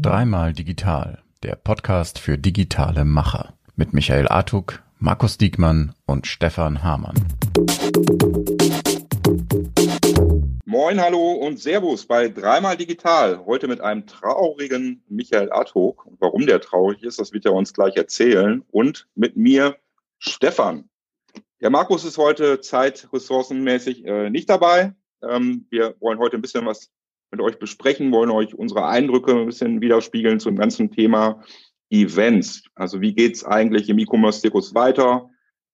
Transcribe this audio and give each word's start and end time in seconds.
Dreimal 0.00 0.54
Digital, 0.54 1.18
der 1.42 1.56
Podcast 1.56 2.18
für 2.18 2.38
digitale 2.38 3.04
Macher 3.04 3.52
mit 3.74 3.92
Michael 3.92 4.28
Artuk, 4.28 4.82
Markus 4.98 5.36
Diekmann 5.36 5.92
und 6.06 6.26
Stefan 6.26 6.82
Hamann. 6.82 7.16
Moin, 10.64 10.98
hallo 10.98 11.32
und 11.32 11.60
Servus 11.60 12.06
bei 12.06 12.30
Dreimal 12.30 12.78
Digital. 12.78 13.44
Heute 13.44 13.68
mit 13.68 13.82
einem 13.82 14.06
traurigen 14.06 15.02
Michael 15.10 15.52
Artuk. 15.52 16.08
Warum 16.18 16.46
der 16.46 16.62
traurig 16.62 17.02
ist, 17.02 17.20
das 17.20 17.34
wird 17.34 17.44
er 17.44 17.52
uns 17.52 17.74
gleich 17.74 17.96
erzählen. 17.96 18.64
Und 18.70 19.06
mit 19.14 19.36
mir 19.36 19.76
Stefan. 20.18 20.88
Der 21.60 21.68
Markus 21.68 22.06
ist 22.06 22.16
heute 22.16 22.62
zeitressourcenmäßig 22.62 24.06
äh, 24.06 24.30
nicht 24.30 24.48
dabei. 24.48 24.94
Ähm, 25.22 25.66
wir 25.70 25.94
wollen 26.00 26.18
heute 26.18 26.36
ein 26.36 26.42
bisschen 26.42 26.66
was 26.66 26.90
mit 27.30 27.40
euch 27.40 27.58
besprechen, 27.58 28.12
wollen 28.12 28.30
euch 28.30 28.54
unsere 28.54 28.86
Eindrücke 28.86 29.32
ein 29.32 29.46
bisschen 29.46 29.80
widerspiegeln 29.80 30.40
zum 30.40 30.56
ganzen 30.56 30.90
Thema 30.90 31.42
Events. 31.90 32.64
Also 32.74 33.00
wie 33.00 33.14
geht's 33.14 33.44
eigentlich 33.44 33.88
im 33.88 33.98
E-Commerce-Zirkus 33.98 34.74
weiter? 34.74 35.30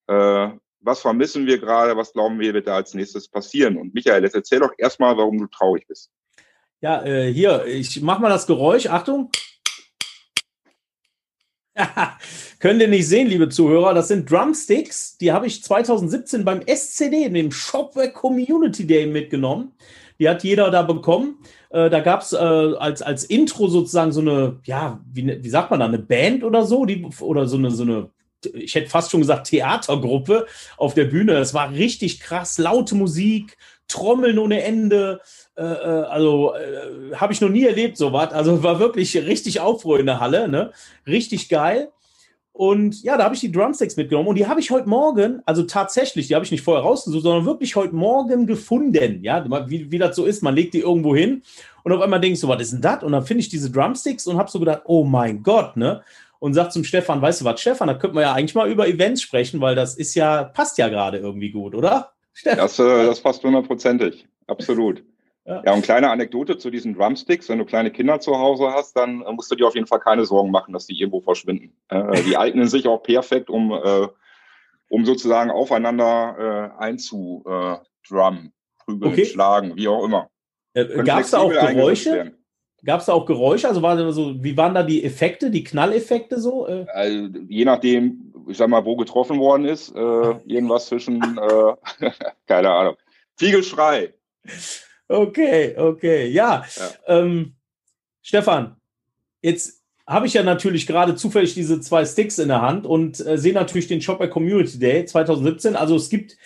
Äh, 0.06 0.50
was 0.80 1.00
vermissen 1.00 1.46
wir 1.46 1.58
gerade? 1.58 1.96
Was 1.96 2.12
glauben 2.12 2.40
wir, 2.40 2.54
wird 2.54 2.66
da 2.66 2.76
als 2.76 2.94
nächstes 2.94 3.28
passieren? 3.28 3.76
Und 3.76 3.94
Michael, 3.94 4.22
jetzt 4.22 4.34
erzähl 4.34 4.60
doch 4.60 4.72
erstmal, 4.78 5.16
warum 5.16 5.38
du 5.38 5.46
traurig 5.46 5.86
bist. 5.86 6.10
Ja, 6.80 7.04
äh, 7.04 7.32
hier, 7.32 7.64
ich 7.66 8.02
mach 8.02 8.18
mal 8.18 8.28
das 8.28 8.46
Geräusch. 8.46 8.86
Achtung. 8.86 9.30
Könnt 12.62 12.80
ihr 12.80 12.86
nicht 12.86 13.08
sehen, 13.08 13.26
liebe 13.26 13.48
Zuhörer, 13.48 13.92
das 13.92 14.06
sind 14.06 14.30
Drumsticks. 14.30 15.18
Die 15.18 15.32
habe 15.32 15.48
ich 15.48 15.64
2017 15.64 16.44
beim 16.44 16.60
SCD, 16.64 17.28
dem 17.28 17.50
Shopware 17.50 18.12
Community 18.12 18.86
Day 18.86 19.04
mitgenommen. 19.06 19.72
Die 20.20 20.28
hat 20.28 20.44
jeder 20.44 20.70
da 20.70 20.82
bekommen. 20.82 21.38
Äh, 21.70 21.90
da 21.90 21.98
gab 21.98 22.22
es 22.22 22.32
äh, 22.32 22.36
als, 22.36 23.02
als 23.02 23.24
Intro 23.24 23.66
sozusagen 23.66 24.12
so 24.12 24.20
eine, 24.20 24.60
ja, 24.62 25.00
wie, 25.12 25.42
wie 25.42 25.48
sagt 25.48 25.72
man 25.72 25.80
da, 25.80 25.86
eine 25.86 25.98
Band 25.98 26.44
oder 26.44 26.64
so, 26.64 26.84
die, 26.84 27.04
oder 27.18 27.48
so 27.48 27.56
eine, 27.56 27.72
so 27.72 27.82
eine, 27.82 28.10
ich 28.54 28.76
hätte 28.76 28.90
fast 28.90 29.10
schon 29.10 29.22
gesagt, 29.22 29.48
Theatergruppe 29.48 30.46
auf 30.76 30.94
der 30.94 31.06
Bühne. 31.06 31.32
Das 31.32 31.54
war 31.54 31.72
richtig 31.72 32.20
krass, 32.20 32.58
laute 32.58 32.94
Musik, 32.94 33.56
Trommeln 33.88 34.38
ohne 34.38 34.62
Ende. 34.62 35.20
Äh, 35.56 35.64
äh 35.64 36.04
also 36.04 36.54
äh, 36.54 37.16
habe 37.16 37.32
ich 37.32 37.40
noch 37.40 37.48
nie 37.48 37.64
erlebt, 37.64 37.96
sowas. 37.96 38.32
Also 38.32 38.62
war 38.62 38.78
wirklich 38.78 39.16
richtig 39.16 39.58
Aufruhr 39.58 39.98
in 39.98 40.06
der 40.06 40.20
Halle, 40.20 40.46
ne? 40.46 40.70
Richtig 41.08 41.48
geil. 41.48 41.88
Und 42.54 43.02
ja, 43.02 43.16
da 43.16 43.24
habe 43.24 43.34
ich 43.34 43.40
die 43.40 43.50
Drumsticks 43.50 43.96
mitgenommen 43.96 44.28
und 44.28 44.34
die 44.36 44.46
habe 44.46 44.60
ich 44.60 44.70
heute 44.70 44.88
Morgen, 44.88 45.40
also 45.46 45.62
tatsächlich, 45.62 46.28
die 46.28 46.34
habe 46.34 46.44
ich 46.44 46.50
nicht 46.50 46.62
vorher 46.62 46.84
rausgesucht, 46.84 47.22
sondern 47.22 47.46
wirklich 47.46 47.76
heute 47.76 47.94
Morgen 47.94 48.46
gefunden. 48.46 49.24
Ja, 49.24 49.44
wie, 49.68 49.90
wie 49.90 49.98
das 49.98 50.14
so 50.14 50.26
ist, 50.26 50.42
man 50.42 50.54
legt 50.54 50.74
die 50.74 50.80
irgendwo 50.80 51.16
hin 51.16 51.42
und 51.82 51.92
auf 51.92 52.02
einmal 52.02 52.20
denkst 52.20 52.42
du, 52.42 52.48
was 52.48 52.60
ist 52.60 52.72
denn 52.72 52.82
das? 52.82 53.02
Und 53.02 53.12
dann 53.12 53.24
finde 53.24 53.40
ich 53.40 53.48
diese 53.48 53.70
Drumsticks 53.70 54.26
und 54.26 54.36
habe 54.36 54.50
so 54.50 54.58
gedacht, 54.58 54.82
oh 54.84 55.04
mein 55.04 55.42
Gott, 55.42 55.76
ne? 55.76 56.02
Und 56.40 56.54
sag 56.54 56.72
zum 56.72 56.84
Stefan, 56.84 57.22
weißt 57.22 57.40
du 57.40 57.44
was, 57.44 57.60
Stefan, 57.60 57.86
da 57.86 57.94
könnte 57.94 58.16
man 58.16 58.22
ja 58.22 58.32
eigentlich 58.32 58.54
mal 58.54 58.68
über 58.68 58.86
Events 58.88 59.22
sprechen, 59.22 59.60
weil 59.60 59.76
das 59.76 59.94
ist 59.94 60.14
ja, 60.14 60.42
passt 60.42 60.76
ja 60.76 60.88
gerade 60.88 61.18
irgendwie 61.18 61.50
gut, 61.52 61.74
oder? 61.74 62.12
Stefan? 62.34 62.58
Das, 62.58 62.78
äh, 62.78 63.06
das 63.06 63.20
passt 63.20 63.44
hundertprozentig, 63.44 64.26
absolut. 64.46 65.02
Ja. 65.44 65.62
ja, 65.64 65.72
und 65.72 65.82
kleine 65.82 66.10
Anekdote 66.10 66.56
zu 66.56 66.70
diesen 66.70 66.94
Drumsticks. 66.94 67.48
Wenn 67.48 67.58
du 67.58 67.64
kleine 67.64 67.90
Kinder 67.90 68.20
zu 68.20 68.38
Hause 68.38 68.70
hast, 68.72 68.96
dann 68.96 69.18
musst 69.34 69.50
du 69.50 69.56
dir 69.56 69.66
auf 69.66 69.74
jeden 69.74 69.88
Fall 69.88 69.98
keine 69.98 70.24
Sorgen 70.24 70.52
machen, 70.52 70.72
dass 70.72 70.86
die 70.86 70.98
irgendwo 70.98 71.20
verschwinden. 71.20 71.76
Äh, 71.88 72.22
die 72.22 72.36
eignen 72.36 72.68
sich 72.68 72.86
auch 72.86 73.02
perfekt, 73.02 73.50
um, 73.50 73.72
äh, 73.72 74.06
um 74.88 75.04
sozusagen 75.04 75.50
aufeinander 75.50 76.72
äh, 76.78 76.82
einzudrummen, 76.82 78.52
prügeln, 78.84 79.12
okay. 79.12 79.24
schlagen, 79.24 79.74
wie 79.74 79.88
auch 79.88 80.04
immer. 80.04 80.30
Äh, 80.74 81.02
Gab 81.02 81.20
es 81.20 81.30
da 81.30 81.38
auch 81.38 81.50
Geräusche? 81.50 82.34
Gab 82.84 83.00
es 83.00 83.06
da 83.06 83.12
auch 83.12 83.26
Geräusche? 83.26 83.68
Also 83.68 83.82
war 83.82 84.12
so, 84.12 84.42
wie 84.42 84.56
waren 84.56 84.74
da 84.74 84.82
die 84.82 85.04
Effekte, 85.04 85.50
die 85.50 85.64
Knalleffekte 85.64 86.40
so? 86.40 86.68
Äh? 86.68 86.86
Also, 86.92 87.28
je 87.48 87.64
nachdem, 87.64 88.32
ich 88.48 88.56
sag 88.56 88.68
mal, 88.68 88.84
wo 88.84 88.96
getroffen 88.96 89.38
worden 89.38 89.64
ist, 89.64 89.94
äh, 89.94 90.00
irgendwas 90.46 90.86
zwischen, 90.86 91.20
äh, 91.20 92.10
keine 92.46 92.70
Ahnung, 92.70 92.96
viel 93.36 93.56
Geschrei. 93.56 94.14
Okay, 95.12 95.76
okay. 95.76 96.28
Ja. 96.28 96.64
ja. 96.76 96.90
Ähm, 97.06 97.54
Stefan, 98.22 98.76
jetzt 99.42 99.82
habe 100.06 100.26
ich 100.26 100.34
ja 100.34 100.42
natürlich 100.42 100.86
gerade 100.86 101.14
zufällig 101.14 101.54
diese 101.54 101.80
zwei 101.80 102.04
Sticks 102.04 102.38
in 102.38 102.48
der 102.48 102.62
Hand 102.62 102.86
und 102.86 103.24
äh, 103.24 103.36
sehe 103.36 103.52
natürlich 103.52 103.88
den 103.88 104.00
Shopper 104.00 104.28
Community 104.28 104.78
Day 104.78 105.04
2017. 105.04 105.76
Also 105.76 105.96
es 105.96 106.08
gibt, 106.08 106.32
ich 106.32 106.38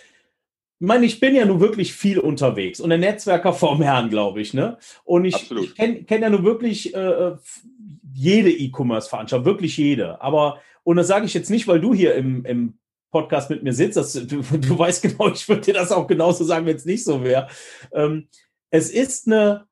meine, 0.86 1.06
ich 1.06 1.20
bin 1.20 1.34
ja 1.34 1.44
nun 1.46 1.60
wirklich 1.60 1.94
viel 1.94 2.18
unterwegs 2.18 2.80
und 2.80 2.90
der 2.90 2.98
Netzwerker 2.98 3.52
vom 3.52 3.80
Herrn, 3.82 4.10
glaube 4.10 4.40
ich, 4.40 4.52
ne? 4.52 4.78
Und 5.04 5.24
ich, 5.24 5.50
ich 5.50 5.74
kenne 5.74 6.04
kenn 6.04 6.22
ja 6.22 6.30
nun 6.30 6.44
wirklich 6.44 6.94
äh, 6.94 7.36
jede 8.12 8.50
E-Commerce-Veranstaltung, 8.50 9.46
wirklich 9.46 9.76
jede. 9.76 10.20
Aber, 10.20 10.60
und 10.82 10.96
das 10.96 11.06
sage 11.06 11.26
ich 11.26 11.34
jetzt 11.34 11.50
nicht, 11.50 11.68
weil 11.68 11.80
du 11.80 11.94
hier 11.94 12.14
im, 12.14 12.44
im 12.44 12.78
Podcast 13.10 13.48
mit 13.48 13.62
mir 13.62 13.72
sitzt, 13.72 13.96
das, 13.96 14.12
du, 14.12 14.42
du 14.42 14.78
weißt 14.78 15.02
genau, 15.02 15.30
ich 15.30 15.48
würde 15.48 15.62
dir 15.62 15.74
das 15.74 15.92
auch 15.92 16.06
genauso 16.06 16.44
sagen, 16.44 16.66
wenn 16.66 16.76
es 16.76 16.84
nicht 16.84 17.04
so 17.04 17.24
wäre. 17.24 17.48
Ähm, 17.92 18.28
es 18.70 18.90
ist 18.90 19.26
eine 19.26 19.66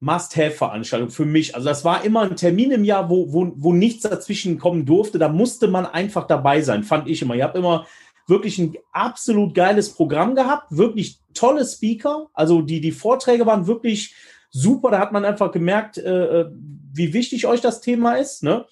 Must-Have-Veranstaltung 0.00 1.10
für 1.10 1.24
mich. 1.24 1.54
Also 1.54 1.68
das 1.68 1.84
war 1.84 2.04
immer 2.04 2.22
ein 2.22 2.36
Termin 2.36 2.72
im 2.72 2.84
Jahr, 2.84 3.08
wo, 3.08 3.32
wo, 3.32 3.52
wo 3.56 3.72
nichts 3.72 4.02
dazwischen 4.02 4.58
kommen 4.58 4.84
durfte. 4.84 5.18
Da 5.18 5.28
musste 5.28 5.68
man 5.68 5.86
einfach 5.86 6.26
dabei 6.26 6.60
sein, 6.60 6.82
fand 6.82 7.08
ich 7.08 7.22
immer. 7.22 7.36
Ihr 7.36 7.44
habt 7.44 7.56
immer 7.56 7.86
wirklich 8.26 8.58
ein 8.58 8.74
absolut 8.92 9.54
geiles 9.54 9.90
Programm 9.90 10.34
gehabt, 10.34 10.76
wirklich 10.76 11.20
tolle 11.34 11.64
Speaker. 11.64 12.28
Also 12.34 12.62
die, 12.62 12.80
die 12.80 12.92
Vorträge 12.92 13.46
waren 13.46 13.66
wirklich 13.66 14.14
super. 14.50 14.90
Da 14.90 14.98
hat 14.98 15.12
man 15.12 15.24
einfach 15.24 15.52
gemerkt, 15.52 15.98
äh, 15.98 16.40
äh 16.40 16.50
wie 16.94 17.14
wichtig 17.14 17.46
euch 17.46 17.62
das 17.62 17.80
Thema 17.80 18.16
ist. 18.16 18.42
Ne? 18.42 18.66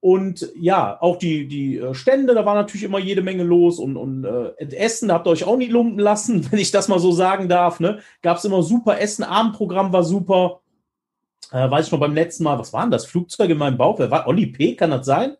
Und 0.00 0.52
ja, 0.54 0.98
auch 1.00 1.16
die, 1.16 1.48
die 1.48 1.78
äh, 1.78 1.94
Stände, 1.94 2.34
da 2.34 2.44
war 2.44 2.54
natürlich 2.54 2.84
immer 2.84 2.98
jede 2.98 3.22
Menge 3.22 3.42
los 3.42 3.78
und, 3.78 3.96
und 3.96 4.24
äh, 4.24 4.76
Essen, 4.76 5.08
da 5.08 5.14
habt 5.14 5.26
ihr 5.26 5.30
euch 5.30 5.44
auch 5.44 5.56
nie 5.56 5.68
lumpen 5.68 5.98
lassen, 5.98 6.46
wenn 6.50 6.58
ich 6.58 6.70
das 6.70 6.88
mal 6.88 6.98
so 6.98 7.12
sagen 7.12 7.48
darf. 7.48 7.80
Ne? 7.80 8.00
Gab 8.22 8.36
es 8.36 8.44
immer 8.44 8.62
super 8.62 9.00
Essen, 9.00 9.24
Abendprogramm 9.24 9.92
war 9.92 10.04
super. 10.04 10.60
Äh, 11.50 11.70
weiß 11.70 11.86
ich 11.86 11.92
noch 11.92 12.00
beim 12.00 12.14
letzten 12.14 12.44
Mal, 12.44 12.58
was 12.58 12.72
war 12.72 12.82
denn 12.82 12.90
das? 12.90 13.06
Flugzeug 13.06 13.50
in 13.50 13.58
meinem 13.58 13.78
Bauch? 13.78 13.98
Wer 13.98 14.10
war 14.10 14.26
Olli 14.26 14.46
P? 14.46 14.74
Kann 14.74 14.90
das 14.90 15.06
sein? 15.06 15.36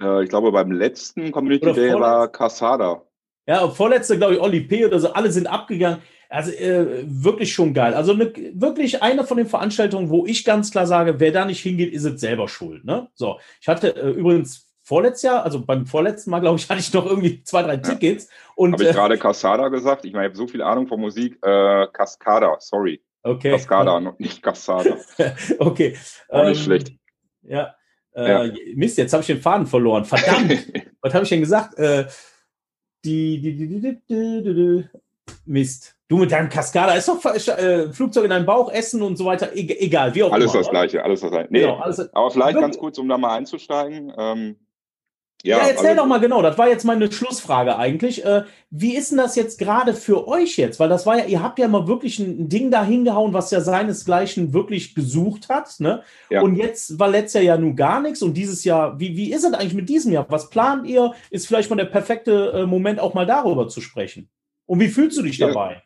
Äh, 0.00 0.22
ich 0.22 0.28
glaube, 0.28 0.52
beim 0.52 0.70
letzten 0.70 1.32
Community 1.32 1.72
Day 1.72 1.94
war 1.94 2.28
Casada. 2.28 3.02
Ja, 3.46 3.66
vorletzte, 3.68 4.18
glaube 4.18 4.34
ich, 4.34 4.40
Olli 4.40 4.60
P. 4.60 4.84
oder 4.84 5.00
so. 5.00 5.12
Alle 5.12 5.32
sind 5.32 5.46
abgegangen. 5.46 6.00
Also 6.28 6.52
äh, 6.52 7.04
wirklich 7.06 7.52
schon 7.52 7.72
geil. 7.72 7.94
Also 7.94 8.12
ne, 8.12 8.32
wirklich 8.52 9.02
eine 9.02 9.24
von 9.24 9.38
den 9.38 9.46
Veranstaltungen, 9.46 10.10
wo 10.10 10.26
ich 10.26 10.44
ganz 10.44 10.70
klar 10.70 10.86
sage, 10.86 11.18
wer 11.20 11.32
da 11.32 11.46
nicht 11.46 11.62
hingeht, 11.62 11.92
ist 11.92 12.04
es 12.04 12.20
selber 12.20 12.48
schuld. 12.48 12.84
Ne? 12.84 13.08
So, 13.14 13.38
ich 13.60 13.68
hatte 13.68 13.96
äh, 13.96 14.10
übrigens 14.10 14.68
vorletztes 14.82 15.22
Jahr, 15.22 15.42
also 15.42 15.64
beim 15.64 15.86
vorletzten 15.86 16.30
Mal, 16.30 16.40
glaube 16.40 16.58
ich, 16.58 16.68
hatte 16.68 16.80
ich 16.80 16.92
noch 16.92 17.06
irgendwie 17.06 17.42
zwei, 17.44 17.62
drei 17.62 17.78
Tickets. 17.78 18.28
Ja. 18.58 18.72
Habe 18.72 18.82
ich 18.82 18.88
äh, 18.88 18.92
gerade 18.92 19.18
Casada 19.18 19.68
gesagt? 19.68 20.04
Ich 20.04 20.12
meine, 20.12 20.26
ich 20.26 20.30
habe 20.30 20.36
so 20.36 20.46
viel 20.46 20.62
Ahnung 20.62 20.86
von 20.86 21.00
Musik. 21.00 21.38
Äh, 21.42 21.86
Cascada, 21.92 22.56
sorry. 22.58 23.02
Okay. 23.22 23.52
Cascada, 23.52 24.00
nicht 24.18 24.42
Casada. 24.42 24.96
okay. 25.58 25.96
Auch 26.28 26.44
nicht 26.44 26.58
ähm, 26.58 26.64
schlecht. 26.64 26.92
Ja. 27.42 27.74
Äh, 28.14 28.48
ja. 28.48 28.54
Mist, 28.74 28.98
jetzt 28.98 29.12
habe 29.12 29.22
ich 29.22 29.26
den 29.26 29.40
Faden 29.40 29.66
verloren. 29.66 30.04
Verdammt. 30.04 30.72
Was 31.00 31.14
habe 31.14 31.24
ich 31.24 31.30
denn 31.30 31.40
gesagt? 31.40 31.78
Äh, 31.78 32.06
die, 33.04 33.40
die, 33.40 33.56
die, 33.56 33.68
die, 33.68 33.80
die, 33.80 34.42
die, 34.42 34.54
die, 34.54 34.88
Mist. 35.44 35.97
Du 36.08 36.16
mit 36.16 36.32
deinem 36.32 36.48
Kaskada 36.48 36.94
ist 36.94 37.06
doch 37.06 37.22
äh, 37.24 37.92
Flugzeug 37.92 38.24
in 38.24 38.30
deinem 38.30 38.46
Bauch, 38.46 38.72
Essen 38.72 39.02
und 39.02 39.16
so 39.16 39.26
weiter, 39.26 39.54
e 39.54 39.60
egal, 39.78 40.14
wie 40.14 40.22
auch 40.22 40.32
alles 40.32 40.54
immer. 40.54 40.62
Das 40.62 40.70
gleiche, 40.70 41.04
alles 41.04 41.20
das 41.20 41.30
Gleiche. 41.30 41.48
Nee, 41.50 41.60
genau, 41.60 41.76
alles 41.76 42.14
aber 42.14 42.30
vielleicht 42.30 42.58
ganz 42.58 42.78
kurz, 42.78 42.96
um 42.96 43.08
da 43.08 43.18
mal 43.18 43.36
einzusteigen. 43.36 44.12
Ähm, 44.16 44.56
ja, 45.44 45.58
ja, 45.58 45.68
erzähl 45.68 45.90
also, 45.90 46.02
doch 46.02 46.06
mal 46.06 46.18
genau, 46.18 46.42
das 46.42 46.58
war 46.58 46.68
jetzt 46.68 46.84
meine 46.84 47.12
Schlussfrage 47.12 47.76
eigentlich. 47.76 48.24
Äh, 48.24 48.44
wie 48.70 48.96
ist 48.96 49.10
denn 49.10 49.18
das 49.18 49.36
jetzt 49.36 49.58
gerade 49.58 49.94
für 49.94 50.26
euch 50.26 50.56
jetzt? 50.56 50.80
Weil 50.80 50.88
das 50.88 51.06
war 51.06 51.18
ja, 51.18 51.26
ihr 51.26 51.42
habt 51.42 51.60
ja 51.60 51.68
mal 51.68 51.86
wirklich 51.86 52.18
ein 52.18 52.48
Ding 52.48 52.70
da 52.72 52.82
hingehauen, 52.82 53.34
was 53.34 53.50
ja 53.52 53.60
seinesgleichen 53.60 54.52
wirklich 54.52 54.96
gesucht 54.96 55.48
hat. 55.48 55.78
Ne? 55.78 56.02
Ja. 56.30 56.40
Und 56.40 56.56
jetzt 56.56 56.98
war 56.98 57.08
letztes 57.08 57.34
Jahr 57.34 57.44
ja 57.44 57.56
nun 57.56 57.76
gar 57.76 58.00
nichts 58.00 58.22
und 58.22 58.34
dieses 58.34 58.64
Jahr, 58.64 58.98
wie, 58.98 59.16
wie 59.16 59.32
ist 59.32 59.44
es 59.44 59.52
eigentlich 59.52 59.74
mit 59.74 59.88
diesem 59.88 60.10
Jahr? 60.10 60.26
Was 60.28 60.50
plant 60.50 60.86
ihr? 60.88 61.12
Ist 61.30 61.46
vielleicht 61.46 61.70
mal 61.70 61.76
der 61.76 61.84
perfekte 61.84 62.52
äh, 62.52 62.66
Moment, 62.66 62.98
auch 62.98 63.14
mal 63.14 63.26
darüber 63.26 63.68
zu 63.68 63.80
sprechen. 63.80 64.28
Und 64.66 64.80
wie 64.80 64.88
fühlst 64.88 65.18
du 65.18 65.22
dich 65.22 65.38
dabei? 65.38 65.82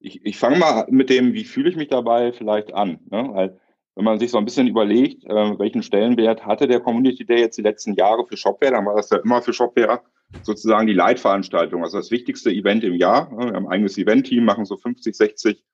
Ich, 0.00 0.24
ich 0.24 0.38
fange 0.38 0.58
mal 0.58 0.86
mit 0.90 1.10
dem, 1.10 1.32
wie 1.32 1.44
fühle 1.44 1.70
ich 1.70 1.76
mich 1.76 1.88
dabei, 1.88 2.32
vielleicht 2.32 2.72
an. 2.74 3.00
Ne? 3.10 3.30
Weil, 3.32 3.60
wenn 3.94 4.04
man 4.04 4.18
sich 4.18 4.30
so 4.30 4.38
ein 4.38 4.44
bisschen 4.44 4.66
überlegt, 4.66 5.24
äh, 5.24 5.58
welchen 5.58 5.82
Stellenwert 5.82 6.44
hatte 6.44 6.66
der 6.66 6.80
Community 6.80 7.24
Day 7.24 7.40
jetzt 7.40 7.56
die 7.56 7.62
letzten 7.62 7.94
Jahre 7.94 8.26
für 8.26 8.36
Shopware, 8.36 8.72
dann 8.72 8.84
war 8.84 8.94
das 8.94 9.10
ja 9.10 9.18
immer 9.18 9.40
für 9.40 9.54
Shopware 9.54 10.02
sozusagen 10.42 10.86
die 10.86 10.92
Leitveranstaltung, 10.92 11.82
also 11.82 11.98
das 11.98 12.10
wichtigste 12.10 12.50
Event 12.50 12.84
im 12.84 12.94
Jahr. 12.94 13.30
Ne? 13.32 13.46
Wir 13.46 13.54
haben 13.54 13.66
ein 13.66 13.72
eigenes 13.72 13.96
Event-Team, 13.96 14.44
machen 14.44 14.64
so 14.64 14.76
50, 14.76 15.16
60 15.16 15.64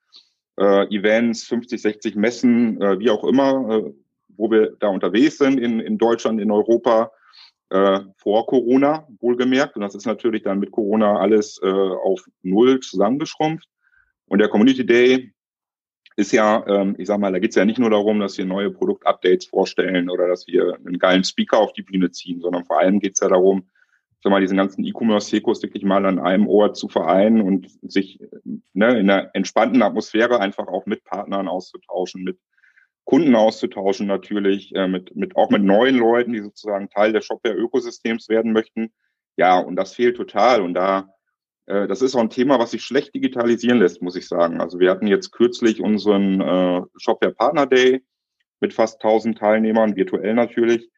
äh, 0.59 0.95
Events, 0.95 1.45
50, 1.45 1.81
60 1.81 2.15
Messen, 2.17 2.81
äh, 2.81 2.99
wie 2.99 3.11
auch 3.11 3.25
immer, 3.25 3.71
äh, 3.71 3.93
wo 4.37 4.51
wir 4.51 4.77
da 4.79 4.89
unterwegs 4.89 5.39
sind 5.39 5.59
in, 5.59 5.81
in 5.81 5.99
Deutschland, 5.99 6.41
in 6.41 6.51
Europa, 6.51 7.11
äh, 7.71 8.01
vor 8.17 8.47
Corona, 8.47 9.09
wohlgemerkt. 9.21 9.77
Und 9.77 9.83
das 9.83 9.95
ist 9.95 10.07
natürlich 10.07 10.43
dann 10.43 10.59
mit 10.59 10.71
Corona 10.71 11.19
alles 11.19 11.61
äh, 11.63 11.67
auf 11.67 12.25
Null 12.43 12.81
zusammengeschrumpft. 12.81 13.69
Und 14.32 14.38
der 14.38 14.49
Community 14.49 14.87
Day 14.87 15.31
ist 16.17 16.32
ja, 16.32 16.67
ähm, 16.67 16.94
ich 16.96 17.06
sag 17.06 17.20
mal, 17.20 17.32
da 17.32 17.38
geht 17.38 17.50
es 17.50 17.56
ja 17.56 17.67
nicht 17.67 17.79
nur 17.79 17.90
darum, 17.90 18.19
dass 18.19 18.38
wir 18.38 18.46
neue 18.46 18.70
Produktupdates 18.70 19.44
vorstellen 19.44 20.08
oder 20.08 20.26
dass 20.26 20.46
wir 20.46 20.75
einen 20.76 20.99
geilen 20.99 21.23
Speaker 21.23 21.58
auf 21.58 21.75
die 21.75 21.82
Bühne 21.82 22.11
ziehen, 22.12 22.40
sondern 22.40 22.64
vor 22.64 22.79
allem 22.79 22.99
geht 22.99 23.12
es 23.12 23.20
ja 23.20 23.29
darum, 23.29 23.69
sag 24.23 24.31
mal, 24.31 24.40
diesen 24.40 24.56
ganzen 24.56 24.87
E-Commerce-Sekos 24.87 25.62
wirklich 25.62 25.84
mal 25.84 26.06
an 26.06 26.19
einem 26.19 26.49
Ort 26.49 26.79
zu 26.79 26.88
vereinen 26.88 27.43
und 27.43 27.69
sich 27.82 28.20
ne, 28.73 28.99
in 28.99 29.11
einer 29.11 29.34
entspannten 29.34 29.82
Atmosphäre 29.82 30.40
einfach 30.40 30.67
auch 30.67 30.87
mit 30.87 31.05
Partnern 31.05 31.46
auszutauschen, 31.46 32.25
mit 32.25 32.38
Kunden 33.05 33.37
auszutauschen 33.37 34.06
natürlich, 34.06 34.75
äh, 34.75 34.88
mit, 34.88 35.14
mit 35.14 35.37
auch 35.37 35.50
mit 35.50 35.62
neuen 35.62 35.99
Leuten, 35.99 36.32
die 36.32 36.40
sozusagen 36.40 36.88
Teil 36.88 37.12
des 37.12 37.26
Shopware-Ökosystems 37.26 38.31
werden 38.31 38.55
möchten. 38.55 38.94
Ja, 39.37 39.58
und 39.58 39.76
das 39.76 39.94
fehlt 39.94 40.17
total. 40.17 40.62
Und 40.62 40.73
da 40.73 41.12
das 41.89 42.03
ist 42.03 42.15
auch 42.15 42.21
ein 42.21 42.31
Thema, 42.31 42.59
was 42.59 42.73
sich 42.73 42.83
schlecht 42.83 43.15
digitalisieren 43.15 43.79
lässt, 43.79 44.03
muss 44.03 44.17
ich 44.17 44.29
sagen. 44.29 44.61
Also 44.61 44.79
wir 44.79 44.91
hatten 44.91 45.07
jetzt 45.07 45.33
kürzlich 45.33 45.81
unseren 45.81 46.41
äh, 46.41 46.83
Shopware 46.97 47.33
Partner 47.33 47.67
Day 47.67 48.03
mit 48.61 48.75
fast 48.75 49.03
1000 49.03 49.39
Teilnehmern, 49.39 49.97
virtuell 49.97 50.35
natürlich. 50.35 50.89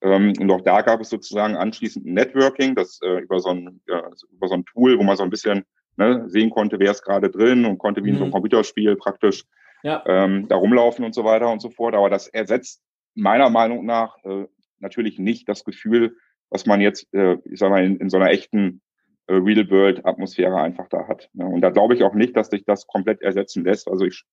Ähm, 0.00 0.32
und 0.38 0.50
auch 0.50 0.60
da 0.60 0.82
gab 0.82 1.00
es 1.00 1.10
sozusagen 1.10 1.56
anschließend 1.56 2.06
ein 2.06 2.14
Networking, 2.14 2.74
das 2.74 3.00
äh, 3.02 3.20
über, 3.20 3.40
so 3.40 3.50
ein, 3.50 3.80
äh, 3.86 4.02
über 4.32 4.48
so 4.48 4.54
ein 4.54 4.64
Tool, 4.64 4.98
wo 4.98 5.02
man 5.02 5.16
so 5.16 5.24
ein 5.24 5.30
bisschen 5.30 5.64
ne, 5.96 6.24
sehen 6.28 6.50
konnte, 6.50 6.78
wer 6.78 6.92
ist 6.92 7.02
gerade 7.02 7.30
drin 7.30 7.64
und 7.64 7.78
konnte 7.78 8.04
wie 8.04 8.10
in 8.10 8.16
so 8.16 8.22
einem 8.22 8.30
mhm. 8.30 8.34
Computerspiel 8.34 8.96
praktisch 8.96 9.44
ja. 9.82 10.02
ähm, 10.06 10.46
da 10.48 10.56
rumlaufen 10.56 11.04
und 11.04 11.14
so 11.14 11.24
weiter 11.24 11.50
und 11.50 11.60
so 11.60 11.70
fort. 11.70 11.94
Aber 11.94 12.10
das 12.10 12.28
ersetzt 12.28 12.82
meiner 13.14 13.50
Meinung 13.50 13.84
nach 13.84 14.16
äh, 14.24 14.46
natürlich 14.78 15.18
nicht 15.18 15.48
das 15.48 15.64
Gefühl, 15.64 16.16
was 16.50 16.66
man 16.66 16.80
jetzt, 16.80 17.12
äh, 17.12 17.36
ich 17.44 17.58
sag 17.58 17.70
mal, 17.70 17.84
in, 17.84 17.96
in 17.98 18.10
so 18.10 18.16
einer 18.16 18.30
echten 18.30 18.68
äh, 18.68 18.87
Real-World-Atmosphäre 19.34 20.56
einfach 20.56 20.88
da 20.88 21.06
hat. 21.06 21.28
Ne? 21.32 21.46
Und 21.46 21.60
da 21.60 21.70
glaube 21.70 21.94
ich 21.94 22.02
auch 22.02 22.14
nicht, 22.14 22.36
dass 22.36 22.48
sich 22.48 22.64
das 22.64 22.86
komplett 22.86 23.22
ersetzen 23.22 23.64
lässt. 23.64 23.88
Also 23.88 24.04
ich, 24.04 24.24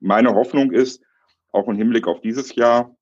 meine 0.00 0.34
Hoffnung 0.34 0.72
ist, 0.72 1.02
auch 1.52 1.68
im 1.68 1.76
Hinblick 1.76 2.06
auf 2.06 2.20
dieses 2.20 2.54
Jahr, 2.54 2.96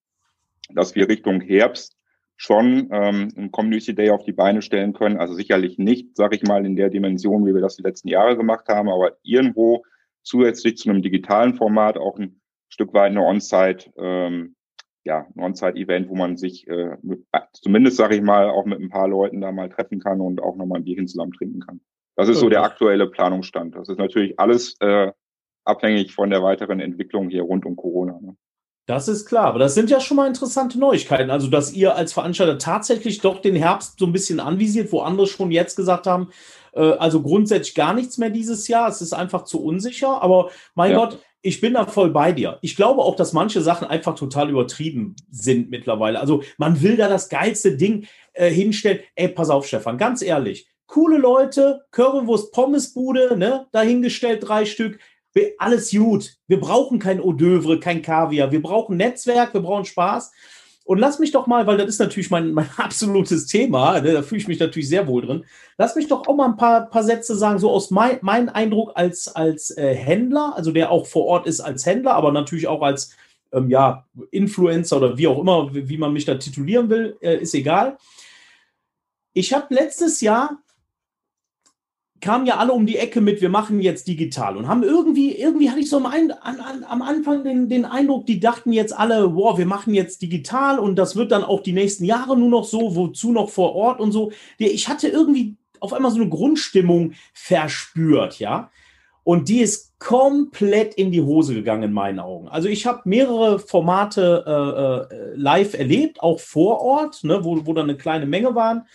dass 0.75 0.94
wir 0.94 1.08
Richtung 1.08 1.41
Herbst 1.41 1.97
schon 2.37 2.88
ähm, 2.91 3.32
einen 3.37 3.50
Community 3.50 3.94
Day 3.94 4.11
auf 4.11 4.25
die 4.25 4.32
Beine 4.32 4.62
stellen 4.62 4.93
können. 4.93 5.19
Also 5.19 5.35
sicherlich 5.35 5.79
nicht, 5.79 6.17
sage 6.17 6.37
ich 6.37 6.43
mal, 6.43 6.64
in 6.64 6.75
der 6.75 6.88
Dimension, 6.88 7.47
wie 7.47 7.55
wir 7.55 7.61
das 7.61 7.76
die 7.76 7.82
letzten 7.82 8.08
Jahre 8.08 8.37
gemacht 8.37 8.67
haben, 8.69 8.88
aber 8.88 9.19
irgendwo 9.23 9.85
zusätzlich 10.23 10.76
zu 10.76 10.88
einem 10.88 11.02
digitalen 11.02 11.55
Format 11.55 11.99
auch 11.99 12.19
ein 12.19 12.41
Stück 12.69 12.94
weit 12.94 13.11
eine 13.11 13.23
On-Site 13.23 13.93
ähm, 13.99 14.56
ja, 15.05 15.26
ein 15.35 15.41
On-Site-Event, 15.41 16.08
wo 16.08 16.14
man 16.14 16.37
sich 16.37 16.67
äh, 16.69 16.97
mit, 17.02 17.25
zumindest, 17.52 17.97
sage 17.97 18.17
ich 18.17 18.23
mal, 18.23 18.50
auch 18.50 18.67
mit 18.67 18.81
ein 18.81 18.91
paar 18.91 19.08
Leuten 19.08 19.41
da 19.41 19.52
mal 19.52 19.69
treffen 19.69 20.00
kann 20.00 20.20
und 20.20 20.43
auch 20.43 20.56
nochmal 20.56 20.81
ein 20.81 20.85
Bierchen 20.85 21.06
zusammen 21.06 21.32
trinken 21.32 21.61
kann. 21.61 21.81
Das 22.17 22.29
ist 22.29 22.41
so 22.41 22.49
der 22.49 22.62
aktuelle 22.62 23.06
Planungsstand. 23.06 23.75
Das 23.75 23.88
ist 23.88 23.99
natürlich 23.99 24.38
alles 24.38 24.76
äh, 24.81 25.11
abhängig 25.64 26.14
von 26.14 26.31
der 26.31 26.43
weiteren 26.43 26.81
Entwicklung 26.81 27.31
hier 27.31 27.43
rund 27.43 27.64
um 27.64 27.76
Corona. 27.76 28.19
Ne? 28.20 28.37
Das 28.87 29.08
ist 29.08 29.25
klar, 29.26 29.44
aber 29.44 29.58
das 29.58 29.75
sind 29.75 29.88
ja 29.88 30.00
schon 30.00 30.17
mal 30.17 30.26
interessante 30.26 30.79
Neuigkeiten. 30.79 31.31
Also, 31.31 31.49
dass 31.49 31.73
ihr 31.73 31.94
als 31.94 32.12
Veranstalter 32.12 32.58
tatsächlich 32.58 33.20
doch 33.20 33.41
den 33.41 33.55
Herbst 33.55 33.99
so 33.99 34.06
ein 34.06 34.12
bisschen 34.12 34.41
anvisiert, 34.41 34.93
wo 34.93 35.00
andere 35.00 35.26
schon 35.26 35.52
jetzt 35.52 35.76
gesagt 35.76 36.06
haben, 36.06 36.31
äh, 36.73 36.93
also 36.93 37.23
grundsätzlich 37.23 37.75
gar 37.75 37.94
nichts 37.94 38.19
mehr 38.19 38.31
dieses 38.31 38.69
Jahr. 38.69 38.88
Es 38.88 39.00
ist 39.00 39.12
einfach 39.12 39.44
zu 39.44 39.62
unsicher. 39.62 40.23
Aber 40.23 40.50
mein 40.75 40.91
ja. 40.93 40.99
Gott, 40.99 41.20
ich 41.42 41.60
bin 41.60 41.75
da 41.75 41.87
voll 41.87 42.10
bei 42.10 42.32
dir. 42.32 42.58
Ich 42.62 42.76
glaube 42.76 43.02
auch, 43.02 43.16
dass 43.16 43.32
manche 43.32 43.62
Sachen 43.62 43.88
einfach 43.88 44.14
total 44.14 44.50
übertrieben 44.50 45.16
sind 45.31 45.70
mittlerweile. 45.70 46.20
Also 46.20 46.42
man 46.58 46.82
will 46.82 46.96
da 46.96 47.08
das 47.08 47.28
geilste 47.28 47.76
Ding 47.76 48.06
äh, 48.32 48.50
hinstellen. 48.50 49.00
Ey, 49.14 49.28
pass 49.28 49.50
auf, 49.50 49.66
Stefan, 49.66 49.98
ganz 49.98 50.22
ehrlich. 50.22 50.69
Coole 50.87 51.19
Leute, 51.19 51.84
Currywurst, 51.92 52.52
Pommesbude, 52.52 53.37
ne, 53.37 53.66
dahingestellt 53.72 54.46
drei 54.46 54.64
Stück. 54.64 54.98
Alles 55.58 55.92
gut. 55.92 56.37
Wir 56.48 56.58
brauchen 56.58 56.98
kein 56.98 57.20
Eau 57.20 57.32
d'oeuvre, 57.32 57.78
kein 57.78 58.02
Kaviar. 58.02 58.50
Wir 58.50 58.60
brauchen 58.60 58.96
Netzwerk, 58.96 59.54
wir 59.54 59.60
brauchen 59.60 59.84
Spaß. 59.84 60.32
Und 60.84 60.98
lass 60.98 61.18
mich 61.18 61.30
doch 61.30 61.46
mal, 61.46 61.66
weil 61.66 61.76
das 61.76 61.88
ist 61.88 61.98
natürlich 61.98 62.30
mein, 62.30 62.52
mein 62.52 62.68
absolutes 62.76 63.46
Thema, 63.46 64.00
ne, 64.00 64.12
da 64.12 64.22
fühle 64.22 64.40
ich 64.40 64.48
mich 64.48 64.58
natürlich 64.58 64.88
sehr 64.88 65.06
wohl 65.06 65.24
drin. 65.24 65.44
Lass 65.78 65.94
mich 65.94 66.08
doch 66.08 66.26
auch 66.26 66.34
mal 66.34 66.46
ein 66.46 66.56
paar, 66.56 66.88
paar 66.88 67.04
Sätze 67.04 67.36
sagen, 67.36 67.58
so 67.58 67.70
aus 67.70 67.90
mein, 67.90 68.18
mein 68.22 68.48
Eindruck 68.48 68.92
als, 68.94 69.28
als 69.28 69.70
äh, 69.76 69.94
Händler, 69.94 70.54
also 70.56 70.72
der 70.72 70.90
auch 70.90 71.06
vor 71.06 71.26
Ort 71.26 71.46
ist 71.46 71.60
als 71.60 71.86
Händler, 71.86 72.14
aber 72.14 72.32
natürlich 72.32 72.66
auch 72.66 72.82
als 72.82 73.16
ähm, 73.52 73.70
ja, 73.70 74.06
Influencer 74.30 74.96
oder 74.96 75.18
wie 75.18 75.26
auch 75.26 75.38
immer, 75.38 75.74
wie, 75.74 75.88
wie 75.88 75.98
man 75.98 76.12
mich 76.12 76.24
da 76.24 76.34
titulieren 76.36 76.88
will, 76.88 77.16
äh, 77.20 77.36
ist 77.36 77.54
egal. 77.54 77.98
Ich 79.32 79.52
habe 79.52 79.72
letztes 79.72 80.20
Jahr 80.20 80.58
kamen 82.20 82.46
ja 82.46 82.56
alle 82.56 82.72
um 82.72 82.87
die 82.87 82.99
Ecke 82.99 83.20
mit, 83.20 83.40
wir 83.40 83.49
machen 83.49 83.81
jetzt 83.81 84.06
digital 84.06 84.56
und 84.56 84.69
haben 84.69 84.82
irgendwie, 84.82 85.34
irgendwie 85.34 85.70
hatte 85.70 85.81
ich 85.81 85.88
so 85.88 85.96
am, 85.96 86.06
an, 86.06 86.31
an, 86.43 86.84
am 86.84 87.02
Anfang 87.02 87.44
den, 87.44 87.69
den 87.69 87.84
Eindruck, 87.84 88.26
die 88.26 88.40
dachten 88.40 88.72
jetzt 88.72 88.96
alle, 88.96 89.34
wow, 89.34 89.56
wir 89.56 89.67
machen 89.67 89.94
jetzt 89.94 90.22
digital 90.22 90.78
und 90.78 90.96
das 90.96 91.17
wird 91.17 91.32
dann 91.32 91.44
auch 91.44 91.62
die 91.62 91.72
nächsten 91.72 92.05
Jahre 92.05 92.37
nur 92.37 92.49
noch 92.49 92.64
so, 92.64 92.94
wozu 92.94 93.32
noch 93.32 93.50
vor 93.50 93.75
Ort 93.75 94.00
und 94.00 94.12
so. 94.12 94.32
Ich 94.58 94.88
hatte 94.88 95.08
irgendwie 95.08 95.56
auf 95.81 95.93
einmal 95.93 96.11
so 96.11 96.20
eine 96.20 96.28
Grundstimmung 96.28 97.12
verspürt, 97.32 98.38
ja. 98.38 98.70
Und 99.23 99.49
die 99.49 99.61
ist 99.61 99.99
komplett 99.99 100.94
in 100.94 101.12
die 101.12 101.20
Hose 101.20 101.55
gegangen 101.55 101.84
in 101.84 101.93
meinen 101.93 102.20
Augen. 102.20 102.49
Also 102.49 102.69
ich 102.69 102.87
habe 102.87 103.02
mehrere 103.05 103.58
Formate 103.58 104.44
äh, 104.46 105.14
äh, 105.14 105.34
live 105.37 105.75
erlebt, 105.75 106.23
auch 106.23 106.40
vor 106.40 106.81
Ort, 106.81 107.23
ne, 107.23 107.44
wo, 107.44 107.66
wo 107.66 107.75
dann 107.75 107.88
eine 107.88 107.99
kleine 107.99 108.26
Menge 108.26 108.55
waren. 108.55 108.87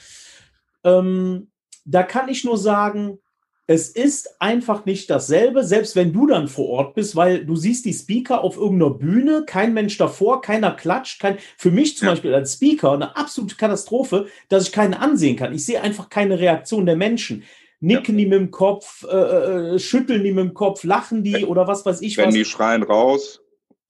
Ähm, 0.83 1.47
da 1.85 2.03
kann 2.03 2.29
ich 2.29 2.43
nur 2.43 2.57
sagen, 2.57 3.19
es 3.67 3.89
ist 3.89 4.39
einfach 4.39 4.85
nicht 4.85 5.09
dasselbe, 5.09 5.63
selbst 5.63 5.95
wenn 5.95 6.13
du 6.13 6.27
dann 6.27 6.47
vor 6.47 6.69
Ort 6.69 6.93
bist, 6.93 7.15
weil 7.15 7.45
du 7.45 7.55
siehst 7.55 7.85
die 7.85 7.93
Speaker 7.93 8.43
auf 8.43 8.57
irgendeiner 8.57 8.91
Bühne, 8.91 9.43
kein 9.47 9.73
Mensch 9.73 9.97
davor, 9.97 10.41
keiner 10.41 10.71
klatscht. 10.71 11.19
Kein, 11.19 11.39
für 11.57 11.71
mich 11.71 11.97
zum 11.97 12.07
ja. 12.07 12.11
Beispiel 12.11 12.33
als 12.35 12.53
Speaker 12.53 12.91
eine 12.91 13.17
absolute 13.17 13.55
Katastrophe, 13.55 14.27
dass 14.49 14.67
ich 14.67 14.71
keinen 14.71 14.93
ansehen 14.93 15.35
kann. 15.35 15.53
Ich 15.53 15.65
sehe 15.65 15.81
einfach 15.81 16.09
keine 16.09 16.39
Reaktion 16.39 16.85
der 16.85 16.95
Menschen. 16.95 17.43
Nicken 17.79 18.15
ja. 18.15 18.23
die 18.23 18.29
mit 18.29 18.39
dem 18.39 18.51
Kopf, 18.51 19.03
äh, 19.09 19.15
äh, 19.15 19.79
schütteln 19.79 20.23
die 20.23 20.31
mit 20.31 20.45
dem 20.45 20.53
Kopf, 20.53 20.83
lachen 20.83 21.23
die 21.23 21.45
oder 21.45 21.67
was 21.67 21.85
weiß 21.85 22.01
ich 22.01 22.17
Wenn 22.17 22.27
was. 22.27 22.35
die 22.35 22.45
schreien 22.45 22.83
raus. 22.83 23.41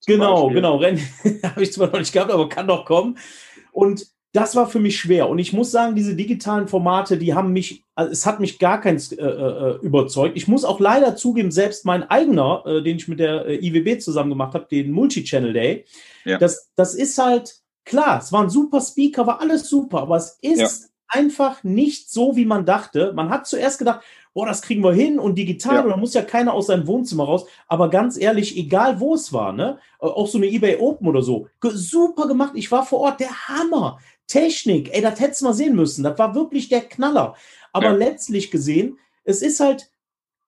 Genau, 0.06 0.44
Beispiel. 0.44 0.54
genau. 0.54 0.76
Rennen 0.76 1.00
habe 1.42 1.62
ich 1.62 1.72
zwar 1.72 1.88
noch 1.88 1.98
nicht 1.98 2.12
gehabt, 2.12 2.30
aber 2.30 2.48
kann 2.48 2.66
doch 2.66 2.86
kommen. 2.86 3.18
Und 3.72 4.06
das 4.36 4.54
war 4.54 4.68
für 4.68 4.80
mich 4.80 4.98
schwer. 4.98 5.30
Und 5.30 5.38
ich 5.38 5.54
muss 5.54 5.70
sagen, 5.70 5.94
diese 5.94 6.14
digitalen 6.14 6.68
Formate, 6.68 7.16
die 7.16 7.32
haben 7.32 7.54
mich, 7.54 7.84
also 7.94 8.12
es 8.12 8.26
hat 8.26 8.38
mich 8.38 8.58
gar 8.58 8.82
keins 8.82 9.10
äh, 9.12 9.24
äh, 9.24 9.78
überzeugt. 9.80 10.36
Ich 10.36 10.46
muss 10.46 10.66
auch 10.66 10.78
leider 10.78 11.16
zugeben, 11.16 11.50
selbst 11.50 11.86
mein 11.86 12.02
eigener, 12.10 12.62
äh, 12.66 12.82
den 12.82 12.98
ich 12.98 13.08
mit 13.08 13.18
der 13.18 13.46
äh, 13.46 13.66
IWB 13.66 13.98
zusammen 13.98 14.28
gemacht 14.28 14.52
habe, 14.52 14.66
den 14.70 14.92
Multi-Channel 14.92 15.54
Day, 15.54 15.86
ja. 16.26 16.36
das, 16.36 16.70
das 16.76 16.94
ist 16.94 17.16
halt, 17.16 17.56
klar, 17.86 18.18
es 18.18 18.30
war 18.30 18.42
ein 18.42 18.50
super 18.50 18.82
Speaker, 18.82 19.26
war 19.26 19.40
alles 19.40 19.70
super, 19.70 20.02
aber 20.02 20.16
es 20.16 20.38
ist 20.42 20.58
ja. 20.58 20.68
einfach 21.08 21.64
nicht 21.64 22.10
so, 22.10 22.36
wie 22.36 22.44
man 22.44 22.66
dachte. 22.66 23.14
Man 23.14 23.30
hat 23.30 23.46
zuerst 23.46 23.78
gedacht, 23.78 24.02
boah, 24.34 24.44
das 24.44 24.60
kriegen 24.60 24.84
wir 24.84 24.92
hin 24.92 25.18
und 25.18 25.38
digital, 25.38 25.76
ja. 25.76 25.80
und 25.80 25.88
da 25.88 25.96
muss 25.96 26.12
ja 26.12 26.20
keiner 26.20 26.52
aus 26.52 26.66
seinem 26.66 26.86
Wohnzimmer 26.86 27.24
raus. 27.24 27.46
Aber 27.68 27.88
ganz 27.88 28.18
ehrlich, 28.18 28.58
egal 28.58 29.00
wo 29.00 29.14
es 29.14 29.32
war, 29.32 29.54
ne, 29.54 29.78
äh, 29.98 30.04
auch 30.04 30.26
so 30.26 30.36
eine 30.36 30.46
eBay 30.46 30.76
Open 30.76 31.08
oder 31.08 31.22
so, 31.22 31.48
super 31.62 32.28
gemacht. 32.28 32.52
Ich 32.54 32.70
war 32.70 32.84
vor 32.84 33.00
Ort, 33.00 33.20
der 33.20 33.48
Hammer. 33.48 33.98
Technik, 34.26 34.94
ey, 34.94 35.00
das 35.00 35.20
hättest 35.20 35.40
du 35.40 35.46
mal 35.46 35.54
sehen 35.54 35.76
müssen. 35.76 36.02
Das 36.02 36.18
war 36.18 36.34
wirklich 36.34 36.68
der 36.68 36.82
Knaller. 36.82 37.36
Aber 37.72 37.86
ja. 37.86 37.92
letztlich 37.92 38.50
gesehen, 38.50 38.98
es 39.24 39.42
ist 39.42 39.60
halt, 39.60 39.90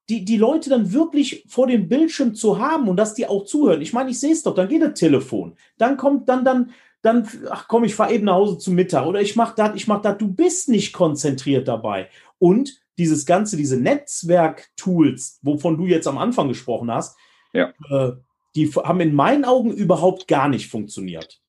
die, 0.09 0.25
die 0.25 0.39
Leute 0.39 0.71
dann 0.71 0.93
wirklich 0.93 1.45
vor 1.49 1.67
dem 1.67 1.89
Bildschirm 1.89 2.35
zu 2.35 2.59
haben 2.59 2.89
und 2.89 2.97
dass 2.97 3.15
die 3.15 3.27
auch 3.27 3.45
zuhören. 3.45 3.83
Ich 3.83 3.93
meine, 3.93 4.11
ich 4.11 4.19
sehe 4.19 4.33
es 4.33 4.43
doch, 4.43 4.55
dann 4.55 4.69
geht 4.69 4.83
das 4.83 4.99
Telefon. 4.99 5.57
Dann 5.77 5.97
kommt 5.97 6.29
dann, 6.29 6.45
dann, 6.45 6.71
dann, 7.03 7.29
ach 7.51 7.69
komm, 7.69 7.85
ich 7.85 7.95
fahre 7.95 8.15
eben 8.15 8.25
nach 8.25 8.35
Hause 8.35 8.59
zum 8.59 8.75
Mittag 8.75 9.07
oder 9.07 9.21
ich 9.21 9.37
mache 9.37 9.55
das, 9.57 9.77
ich 9.77 9.87
mache 9.87 10.03
das. 10.03 10.19
Du 10.19 10.33
bist 10.33 10.69
nicht 10.69 10.93
konzentriert 10.95 11.69
dabei. 11.69 12.09
Und 12.39 12.81
dieses 12.97 13.27
Ganze, 13.27 13.57
diese 13.57 13.79
Netzwerk-Tools, 13.79 15.41
wovon 15.43 15.77
du 15.77 15.87
jetzt 15.87 16.09
am 16.09 16.19
Anfang 16.19 16.49
gesprochen 16.49 16.91
hast, 16.91 17.17
ja. 17.53 17.73
äh, 17.91 18.13
die 18.57 18.71
haben 18.73 19.01
in 19.01 19.15
meinen 19.15 19.45
Augen 19.45 19.73
überhaupt 19.73 20.27
gar 20.27 20.49
nicht 20.49 20.69
funktioniert. 20.69 21.41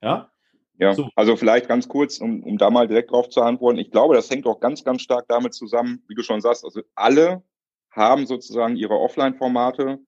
Ja, 0.00 0.30
ja, 0.78 0.94
so. 0.94 1.08
also 1.14 1.36
vielleicht 1.36 1.68
ganz 1.68 1.88
kurz, 1.88 2.18
um, 2.18 2.42
um 2.42 2.58
da 2.58 2.70
mal 2.70 2.88
direkt 2.88 3.10
drauf 3.10 3.28
zu 3.28 3.42
antworten. 3.42 3.78
Ich 3.78 3.90
glaube, 3.90 4.14
das 4.14 4.30
hängt 4.30 4.46
auch 4.46 4.60
ganz, 4.60 4.84
ganz 4.84 5.02
stark 5.02 5.26
damit 5.28 5.54
zusammen, 5.54 6.02
wie 6.08 6.14
du 6.14 6.22
schon 6.22 6.40
sagst, 6.40 6.64
also 6.64 6.82
alle 6.94 7.42
haben 7.90 8.26
sozusagen 8.26 8.76
ihre 8.76 8.98
Offline-Formate 8.98 10.00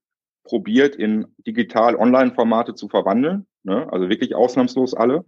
probiert, 0.42 0.96
in 0.96 1.26
digital-Online-Formate 1.46 2.74
zu 2.74 2.88
verwandeln. 2.88 3.46
Ne? 3.62 3.86
Also 3.92 4.08
wirklich 4.08 4.34
ausnahmslos 4.34 4.94
alle. 4.94 5.24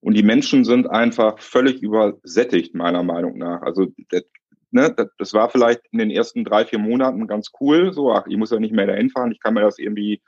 Und 0.00 0.14
die 0.14 0.22
Menschen 0.22 0.64
sind 0.64 0.90
einfach 0.90 1.38
völlig 1.38 1.80
übersättigt, 1.80 2.74
meiner 2.74 3.02
Meinung 3.04 3.38
nach. 3.38 3.62
Also 3.62 3.86
das, 4.10 4.24
ne, 4.72 4.94
das 5.18 5.32
war 5.32 5.48
vielleicht 5.48 5.82
in 5.92 5.98
den 5.98 6.10
ersten 6.10 6.44
drei, 6.44 6.64
vier 6.64 6.80
Monaten 6.80 7.26
ganz 7.28 7.52
cool. 7.60 7.92
So, 7.92 8.12
ach, 8.12 8.26
ich 8.26 8.36
muss 8.36 8.50
ja 8.50 8.58
nicht 8.58 8.74
mehr 8.74 8.86
dahin 8.86 9.10
fahren, 9.10 9.30
ich 9.30 9.40
kann 9.40 9.54
mir 9.54 9.60
das 9.60 9.78
irgendwie, 9.78 10.20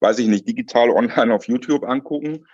weiß 0.00 0.20
ich 0.20 0.28
nicht, 0.28 0.48
digital 0.48 0.90
online 0.96 1.34
auf 1.34 1.48
YouTube 1.48 1.84
angucken. 1.84 2.46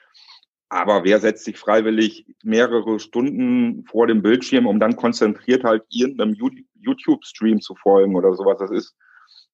Aber 0.73 1.05
wer 1.05 1.21
setzt 1.21 1.45
sich 1.45 1.59
freiwillig 1.59 2.25
mehrere 2.43 2.99
Stunden 2.99 3.85
vor 3.85 4.07
dem 4.07 4.23
Bildschirm, 4.23 4.67
um 4.67 4.81
dann 4.81 4.97
konzentriert 4.97 5.65
halt 5.65 5.85
irgendeinem 5.91 6.35
YouTube-Stream 6.81 7.61
zu 7.61 7.75
folgen 7.75 8.17
oder 8.17 8.33
sowas? 8.33 8.57
Das 8.59 8.71
ist, 8.71 8.97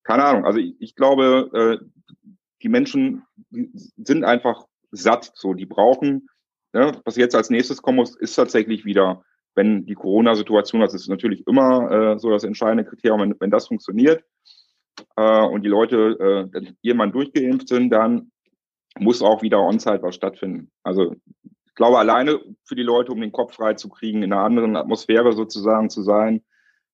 keine 0.05 0.25
Ahnung. 0.25 0.45
Also 0.45 0.61
ich, 0.61 0.77
ich 0.79 0.95
glaube, 0.95 1.81
äh, 1.83 1.85
die 2.63 2.69
Menschen 2.69 3.25
sind 3.97 4.23
einfach 4.23 4.65
satt. 4.93 5.33
So, 5.35 5.55
die 5.55 5.67
brauchen, 5.67 6.29
ne, 6.73 6.93
was 7.05 7.17
jetzt 7.17 7.35
als 7.35 7.51
nächstes 7.51 7.83
kommen 7.83 7.97
muss, 7.97 8.15
ist 8.15 8.37
tatsächlich 8.37 8.85
wieder, 8.85 9.25
wenn 9.57 9.87
die 9.87 9.97
Corona-Situation, 9.97 10.83
das 10.83 10.95
ist 10.95 11.09
natürlich 11.09 11.45
immer 11.49 11.91
äh, 11.91 12.19
so 12.21 12.31
das 12.31 12.45
entscheidende 12.45 12.85
Kriterium, 12.85 13.23
wenn, 13.23 13.35
wenn 13.41 13.51
das 13.51 13.67
funktioniert 13.67 14.23
äh, 15.17 15.43
und 15.47 15.63
die 15.63 15.69
Leute 15.69 16.53
äh, 16.55 16.73
jemand 16.81 17.13
durchgeimpft 17.17 17.67
sind, 17.67 17.91
dann 17.91 18.31
muss 19.01 19.23
auch 19.23 19.43
wieder 19.43 19.61
on-site 19.61 20.03
was 20.03 20.15
stattfinden. 20.15 20.71
Also 20.83 21.15
ich 21.67 21.75
glaube, 21.75 21.99
alleine 21.99 22.41
für 22.65 22.75
die 22.75 22.83
Leute, 22.83 23.13
um 23.13 23.21
den 23.21 23.33
Kopf 23.33 23.55
frei 23.55 23.75
zu 23.75 23.89
kriegen, 23.89 24.23
in 24.23 24.33
einer 24.33 24.43
anderen 24.43 24.77
Atmosphäre 24.77 25.33
sozusagen 25.33 25.91
zu 25.91 26.03
sein. 26.03 26.43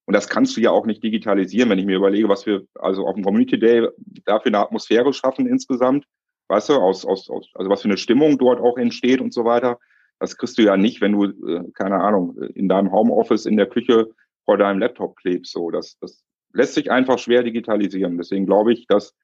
Und 0.07 0.15
das 0.15 0.29
kannst 0.29 0.57
du 0.57 0.61
ja 0.61 0.71
auch 0.71 0.85
nicht 0.85 1.03
digitalisieren, 1.03 1.71
wenn 1.71 1.79
ich 1.79 1.87
mir 1.87 1.97
überlege, 1.97 2.29
was 2.29 2.45
wir 2.45 2.67
also 2.75 3.07
auf 3.07 3.15
dem 3.15 3.25
Community 3.25 3.59
Day 3.59 3.89
dafür 4.27 4.51
eine 4.51 4.59
Atmosphäre 4.59 5.13
schaffen 5.15 5.47
insgesamt. 5.47 6.05
Weißt 6.49 6.69
du, 6.69 6.75
aus, 6.75 7.07
aus, 7.07 7.31
aus, 7.31 7.51
also 7.55 7.71
was 7.71 7.81
für 7.81 7.89
eine 7.89 7.97
Stimmung 7.97 8.37
dort 8.37 8.61
auch 8.61 8.77
entsteht 8.77 9.21
und 9.21 9.33
so 9.33 9.47
weiter. 9.47 9.79
Das 10.19 10.37
kriegst 10.37 10.59
du 10.59 10.63
ja 10.63 10.77
nicht, 10.77 11.01
wenn 11.01 11.13
du, 11.13 11.25
äh, 11.25 11.65
keine 11.73 12.01
Ahnung, 12.01 12.37
in 12.55 12.69
deinem 12.69 12.93
Homeoffice 12.93 13.47
in 13.47 13.57
der 13.57 13.67
Küche 13.67 14.11
vor 14.45 14.59
deinem 14.59 14.79
Laptop 14.79 15.17
klebst. 15.17 15.53
So, 15.53 15.71
das, 15.71 15.99
das 16.01 16.23
lässt 16.53 16.75
sich 16.75 16.91
einfach 16.91 17.19
schwer 17.19 17.43
digitalisieren. 17.43 18.19
Deswegen 18.19 18.45
glaube 18.45 18.75
ich, 18.75 18.87
dass 18.87 19.15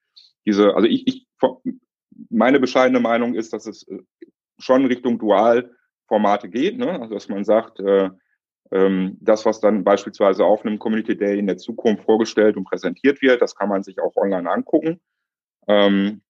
diese, 0.46 0.74
also 0.74 0.88
ich, 0.88 1.06
ich 1.06 1.26
meine 2.40 2.58
bescheidene 2.58 3.00
Meinung 3.00 3.34
ist, 3.34 3.52
dass 3.52 3.66
es 3.66 3.86
äh, 3.86 3.98
schon 4.58 4.86
Richtung 4.86 5.18
Dualformate 5.18 6.48
geht, 6.48 6.78
ne? 6.78 7.00
also 7.00 7.14
dass 7.14 7.28
man 7.28 7.44
sagt, 7.44 7.78
äh, 7.80 8.08
ähm, 8.72 9.18
das, 9.20 9.44
was 9.44 9.60
dann 9.60 9.84
beispielsweise 9.84 10.44
auf 10.44 10.64
einem 10.64 10.78
Community 10.78 11.16
Day 11.16 11.38
in 11.38 11.46
der 11.46 11.58
Zukunft 11.58 12.04
vorgestellt 12.04 12.56
und 12.56 12.64
präsentiert 12.64 13.20
wird, 13.20 13.42
das 13.42 13.54
kann 13.54 13.68
man 13.68 13.82
sich 13.82 14.00
auch 14.00 14.16
online 14.16 14.50
angucken, 14.50 15.00
ähm, 15.68 16.22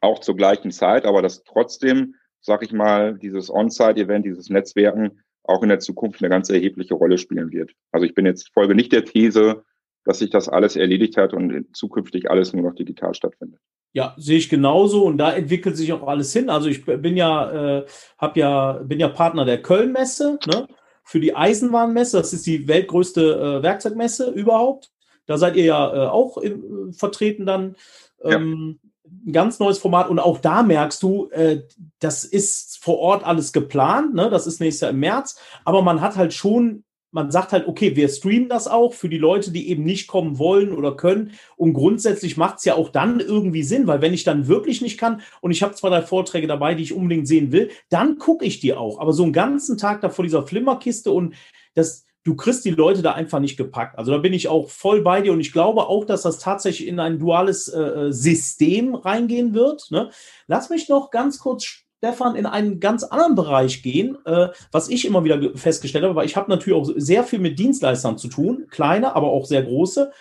auch 0.00 0.20
zur 0.20 0.34
gleichen 0.34 0.70
Zeit, 0.70 1.04
aber 1.04 1.20
dass 1.20 1.44
trotzdem, 1.44 2.14
sag 2.40 2.62
ich 2.62 2.72
mal, 2.72 3.18
dieses 3.18 3.50
On-Site-Event, 3.50 4.24
dieses 4.24 4.48
Netzwerken 4.48 5.20
auch 5.42 5.62
in 5.62 5.68
der 5.68 5.80
Zukunft 5.80 6.22
eine 6.22 6.30
ganz 6.30 6.48
erhebliche 6.48 6.94
Rolle 6.94 7.18
spielen 7.18 7.50
wird. 7.50 7.72
Also 7.92 8.06
ich 8.06 8.14
bin 8.14 8.24
jetzt 8.24 8.50
folge 8.54 8.74
nicht 8.74 8.92
der 8.92 9.04
These, 9.04 9.62
dass 10.04 10.20
sich 10.20 10.30
das 10.30 10.48
alles 10.48 10.76
erledigt 10.76 11.18
hat 11.18 11.34
und 11.34 11.76
zukünftig 11.76 12.30
alles 12.30 12.54
nur 12.54 12.62
noch 12.62 12.74
digital 12.74 13.14
stattfindet. 13.14 13.60
Ja, 13.94 14.12
sehe 14.18 14.38
ich 14.38 14.48
genauso 14.48 15.04
und 15.04 15.18
da 15.18 15.32
entwickelt 15.32 15.76
sich 15.76 15.92
auch 15.92 16.06
alles 16.06 16.32
hin. 16.32 16.50
Also 16.50 16.68
ich 16.68 16.84
bin 16.84 17.16
ja, 17.16 17.78
äh, 17.78 17.86
hab 18.18 18.36
ja, 18.36 18.72
bin 18.72 18.98
ja 18.98 19.08
Partner 19.08 19.44
der 19.44 19.62
Köln-Messe, 19.62 20.40
ne? 20.46 20.66
Für 21.04 21.20
die 21.20 21.36
Eisenbahnmesse, 21.36 22.16
das 22.16 22.32
ist 22.32 22.44
die 22.46 22.66
weltgrößte 22.66 23.58
äh, 23.58 23.62
Werkzeugmesse 23.62 24.30
überhaupt. 24.30 24.90
Da 25.26 25.38
seid 25.38 25.54
ihr 25.54 25.64
ja 25.64 25.94
äh, 25.94 26.08
auch 26.08 26.38
im, 26.38 26.88
äh, 26.88 26.92
vertreten 26.92 27.46
dann. 27.46 27.76
Ähm, 28.22 28.80
ja. 28.82 28.90
Ein 29.26 29.32
ganz 29.32 29.60
neues 29.60 29.78
Format 29.78 30.08
und 30.08 30.18
auch 30.18 30.38
da 30.38 30.64
merkst 30.64 31.00
du, 31.02 31.28
äh, 31.30 31.62
das 32.00 32.24
ist 32.24 32.78
vor 32.82 32.98
Ort 32.98 33.24
alles 33.24 33.52
geplant, 33.52 34.12
ne? 34.14 34.28
Das 34.28 34.48
ist 34.48 34.60
nächstes 34.60 34.80
Jahr 34.80 34.90
im 34.90 34.98
März, 34.98 35.38
aber 35.64 35.82
man 35.82 36.00
hat 36.00 36.16
halt 36.16 36.34
schon 36.34 36.82
man 37.14 37.30
sagt 37.30 37.52
halt, 37.52 37.68
okay, 37.68 37.94
wir 37.94 38.08
streamen 38.08 38.48
das 38.48 38.66
auch 38.66 38.92
für 38.92 39.08
die 39.08 39.18
Leute, 39.18 39.52
die 39.52 39.68
eben 39.70 39.84
nicht 39.84 40.08
kommen 40.08 40.36
wollen 40.36 40.72
oder 40.72 40.96
können. 40.96 41.30
Und 41.56 41.72
grundsätzlich 41.72 42.36
macht 42.36 42.58
es 42.58 42.64
ja 42.64 42.74
auch 42.74 42.88
dann 42.88 43.20
irgendwie 43.20 43.62
Sinn, 43.62 43.86
weil 43.86 44.02
wenn 44.02 44.12
ich 44.12 44.24
dann 44.24 44.48
wirklich 44.48 44.82
nicht 44.82 44.98
kann 44.98 45.22
und 45.40 45.52
ich 45.52 45.62
habe 45.62 45.76
zwei, 45.76 45.90
drei 45.90 46.02
Vorträge 46.02 46.48
dabei, 46.48 46.74
die 46.74 46.82
ich 46.82 46.92
unbedingt 46.92 47.28
sehen 47.28 47.52
will, 47.52 47.70
dann 47.88 48.18
gucke 48.18 48.44
ich 48.44 48.58
die 48.58 48.74
auch. 48.74 48.98
Aber 48.98 49.12
so 49.12 49.22
einen 49.22 49.32
ganzen 49.32 49.78
Tag 49.78 50.00
da 50.00 50.08
vor 50.08 50.24
dieser 50.24 50.44
Flimmerkiste 50.44 51.12
und 51.12 51.34
das, 51.74 52.04
du 52.24 52.34
kriegst 52.34 52.64
die 52.64 52.70
Leute 52.70 53.00
da 53.00 53.12
einfach 53.12 53.38
nicht 53.38 53.56
gepackt. 53.56 53.96
Also 53.96 54.10
da 54.10 54.18
bin 54.18 54.32
ich 54.32 54.48
auch 54.48 54.68
voll 54.68 55.02
bei 55.02 55.20
dir 55.22 55.32
und 55.32 55.40
ich 55.40 55.52
glaube 55.52 55.86
auch, 55.86 56.04
dass 56.04 56.22
das 56.22 56.40
tatsächlich 56.40 56.88
in 56.88 56.98
ein 56.98 57.20
duales 57.20 57.68
äh, 57.68 58.08
System 58.10 58.96
reingehen 58.96 59.54
wird. 59.54 59.88
Ne? 59.92 60.10
Lass 60.48 60.68
mich 60.68 60.88
noch 60.88 61.12
ganz 61.12 61.38
kurz 61.38 61.83
Stefan, 62.04 62.36
in 62.36 62.44
einen 62.44 62.80
ganz 62.80 63.02
anderen 63.02 63.34
Bereich 63.34 63.82
gehen, 63.82 64.18
äh, 64.26 64.48
was 64.70 64.90
ich 64.90 65.06
immer 65.06 65.24
wieder 65.24 65.56
festgestellt 65.56 66.04
habe, 66.04 66.14
weil 66.14 66.26
ich 66.26 66.36
habe 66.36 66.50
natürlich 66.50 66.78
auch 66.78 66.90
sehr 66.96 67.24
viel 67.24 67.38
mit 67.38 67.58
Dienstleistern 67.58 68.18
zu 68.18 68.28
tun, 68.28 68.66
kleine, 68.70 69.16
aber 69.16 69.28
auch 69.28 69.46
sehr 69.46 69.62
große. 69.62 70.12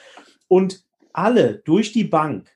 Und 0.47 0.85
alle 1.11 1.61
durch 1.65 1.91
die 1.91 2.05
Bank, 2.05 2.47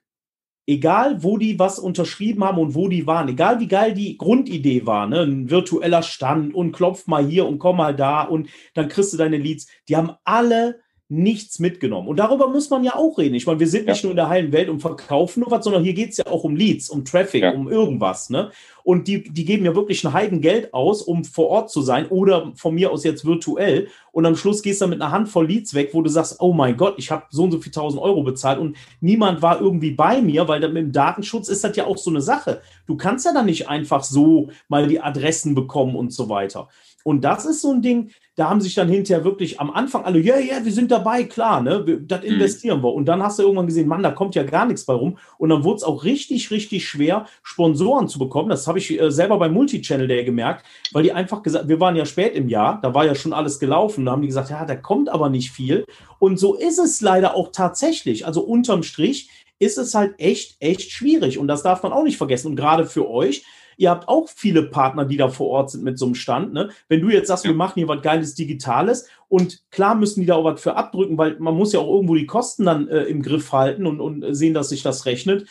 egal 0.66 1.24
wo 1.24 1.38
die 1.38 1.60
was 1.60 1.78
unterschrieben 1.78 2.46
haben 2.46 2.58
und 2.58 2.74
wo 2.74 2.88
die 2.88 3.06
waren, 3.06 3.28
egal 3.28 3.60
wie 3.60 3.68
geil 3.68 3.94
die 3.94 4.18
Grundidee 4.18 4.86
war, 4.86 5.08
ne, 5.08 5.22
ein 5.24 5.50
virtueller 5.50 6.04
Stand 6.04 6.56
und 6.56 6.72
klopf 6.72 7.06
mal 7.08 7.26
hier 7.26 7.46
und 7.46 7.60
komm 7.60 7.78
mal 7.78 7.96
da 7.96 8.22
und 8.22 8.48
dann 8.76 8.88
kriegst 8.88 9.12
du 9.12 9.18
deine 9.18 9.38
Leads, 9.38 9.68
die 9.90 9.98
haben 9.98 10.12
alle 10.24 10.80
nichts 11.10 11.60
mitgenommen. 11.60 12.10
Und 12.10 12.18
darüber 12.18 12.50
muss 12.50 12.70
man 12.70 12.84
ja 12.84 12.96
auch 12.96 13.18
reden. 13.18 13.36
Ich 13.36 13.46
meine, 13.46 13.62
wir 13.62 13.68
sind 13.68 13.86
ja. 13.86 13.94
nicht 13.94 14.04
nur 14.04 14.12
in 14.12 14.18
der 14.18 14.28
heilen 14.28 14.52
Welt 14.52 14.68
und 14.68 14.82
verkaufen 14.82 15.40
nur 15.40 15.52
was, 15.52 15.64
sondern 15.64 15.84
hier 15.84 15.94
geht 15.94 16.10
es 16.10 16.18
ja 16.18 16.28
auch 16.28 16.44
um 16.44 16.58
Leads, 16.58 16.90
um 16.90 17.06
Traffic, 17.06 17.44
ja. 17.44 17.52
um 17.52 17.70
irgendwas. 17.70 18.30
Ne? 18.30 18.52
Und 18.84 19.08
die, 19.08 19.24
die 19.24 19.46
geben 19.46 19.64
ja 19.64 19.74
wirklich 19.74 20.04
ein 20.04 20.12
Heidengeld 20.12 20.74
aus, 20.74 21.02
um 21.02 21.24
vor 21.24 21.48
Ort 21.48 21.72
zu 21.72 21.82
sein 21.82 22.08
oder 22.08 22.52
von 22.56 22.76
mir 22.76 22.92
aus 22.92 23.06
jetzt 23.06 23.26
virtuell. 23.26 23.88
Und 24.12 24.26
am 24.26 24.36
Schluss 24.36 24.62
gehst 24.62 24.82
du 24.82 24.88
mit 24.88 25.02
einer 25.02 25.12
Handvoll 25.12 25.48
Leads 25.48 25.74
weg, 25.74 25.92
wo 25.94 26.02
du 26.02 26.10
sagst, 26.10 26.42
oh 26.42 26.52
mein 26.52 26.76
Gott, 26.76 26.96
ich 26.98 27.10
habe 27.10 27.24
so 27.30 27.44
und 27.44 27.52
so 27.52 27.60
viel 27.60 27.72
tausend 27.72 28.02
Euro 28.02 28.24
bezahlt 28.24 28.60
und 28.60 28.76
niemand 29.00 29.42
war 29.42 29.62
irgendwie 29.62 29.92
bei 29.92 30.22
mir, 30.22 30.48
weil 30.50 30.60
mit 30.60 30.76
dem 30.76 30.92
Datenschutz 30.92 31.48
ist 31.48 31.64
das 31.64 31.76
ja 31.78 31.86
auch 31.86 31.98
so 31.98 32.10
eine 32.10 32.22
Sache. 32.22 32.62
Du 32.86 32.98
kannst 32.98 33.26
ja 33.26 33.34
dann 33.34 33.46
nicht 33.46 33.70
einfach 33.70 34.04
so 34.04 34.50
mal 34.68 34.88
die 34.88 35.00
Adressen 35.00 35.56
bekommen 35.56 35.96
und 35.96 36.12
so 36.12 36.28
weiter. 36.28 36.68
Und 37.06 37.22
das 37.22 37.46
ist 37.46 37.62
so 37.62 37.72
ein 37.72 37.82
Ding, 37.82 38.12
da 38.38 38.52
haben 38.52 38.62
sich 38.62 38.76
dann 38.76 38.88
hinterher 38.88 39.26
wirklich 39.26 39.60
am 39.60 39.72
Anfang 39.72 40.06
alle, 40.06 40.20
ja, 40.20 40.36
yeah, 40.36 40.46
ja, 40.46 40.54
yeah, 40.54 40.66
wir 40.66 40.72
sind 40.72 40.92
dabei, 40.92 41.24
klar, 41.24 41.60
ne, 41.60 41.84
das 42.02 42.22
mhm. 42.22 42.28
investieren 42.28 42.80
mhm. 42.80 42.84
wir. 42.84 42.94
Und 42.94 43.06
dann 43.08 43.24
hast 43.24 43.40
du 43.40 43.44
irgendwann 43.44 43.66
gesehen, 43.66 43.88
Mann, 43.88 44.04
da 44.04 44.12
kommt 44.12 44.36
ja 44.36 44.44
gar 44.44 44.68
nichts 44.68 44.86
bei 44.86 44.94
rum. 44.94 45.18
Und 45.40 45.50
dann 45.50 45.64
wurde 45.64 45.78
es 45.78 45.84
auch 45.84 46.04
richtig, 46.04 46.52
richtig 46.52 46.88
schwer, 46.88 47.26
Sponsoren 47.42 48.08
zu 48.08 48.20
bekommen. 48.20 48.50
Das 48.50 48.68
habe 48.68 48.78
ich 48.78 49.02
äh, 49.02 49.12
selber 49.12 49.40
beim 49.40 49.54
Multichannel 49.54 50.08
Day 50.08 50.24
gemerkt, 50.24 50.68
weil 50.92 51.02
die 51.02 51.14
einfach 51.14 51.42
gesagt, 51.42 51.68
wir 51.68 51.80
waren 51.80 51.96
ja 51.96 52.06
spät 52.06 52.36
im 52.36 52.48
Jahr, 52.48 52.80
da 52.84 52.94
war 52.94 53.06
ja 53.06 53.16
schon 53.16 53.34
alles 53.34 53.58
gelaufen. 53.58 54.06
Da 54.06 54.12
haben 54.12 54.22
die 54.22 54.28
gesagt, 54.28 54.52
ja, 54.52 54.64
da 54.66 54.76
kommt 54.76 55.10
aber 55.10 55.30
nicht 55.30 55.50
viel. 55.50 55.86
Und 56.20 56.38
so 56.40 56.54
ist 56.54 56.78
es 56.78 57.02
leider 57.02 57.34
auch 57.34 57.52
tatsächlich. 57.52 58.28
Also 58.28 58.42
unterm 58.42 58.84
Strich 58.84 59.32
ist 59.58 59.80
es 59.80 59.96
halt 59.96 60.14
echt, 60.20 60.58
echt 60.60 60.92
schwierig. 60.92 61.40
Und 61.40 61.48
das 61.48 61.64
darf 61.64 61.82
man 61.82 61.92
auch 61.92 62.04
nicht 62.04 62.18
vergessen. 62.18 62.50
Und 62.50 62.56
gerade 62.56 62.86
für 62.86 63.10
euch, 63.10 63.46
Ihr 63.78 63.92
habt 63.92 64.08
auch 64.08 64.28
viele 64.28 64.64
Partner, 64.64 65.06
die 65.06 65.18
da 65.18 65.30
vor 65.30 65.48
Ort 65.50 65.72
sind 65.72 65.84
mit 65.84 66.00
so 66.00 66.06
einem 66.06 66.16
Stand. 66.16 66.52
Ne? 66.52 66.70
Wenn 66.90 67.02
du 67.02 67.10
jetzt 67.10 67.28
sagst, 67.28 67.46
ja. 67.46 67.52
wir 67.52 67.56
machen 67.56 67.74
hier 67.76 67.88
was 67.88 68.02
Geiles 68.02 68.34
Digitales 68.34 69.08
und 69.30 69.64
klar 69.72 69.96
müssen 69.96 70.20
die 70.20 70.26
da 70.26 70.36
auch 70.36 70.44
was 70.44 70.62
für 70.62 70.76
abdrücken, 70.76 71.18
weil 71.18 71.38
man 71.40 71.56
muss 71.56 71.74
ja 71.74 71.80
auch 71.80 71.94
irgendwo 71.94 72.16
die 72.16 72.26
Kosten 72.26 72.66
dann 72.66 72.88
äh, 72.88 73.04
im 73.04 73.22
Griff 73.22 73.52
halten 73.52 73.86
und, 73.86 74.02
und 74.02 74.34
sehen, 74.36 74.56
dass 74.56 74.70
sich 74.70 74.82
das 74.82 75.06
rechnet. 75.06 75.48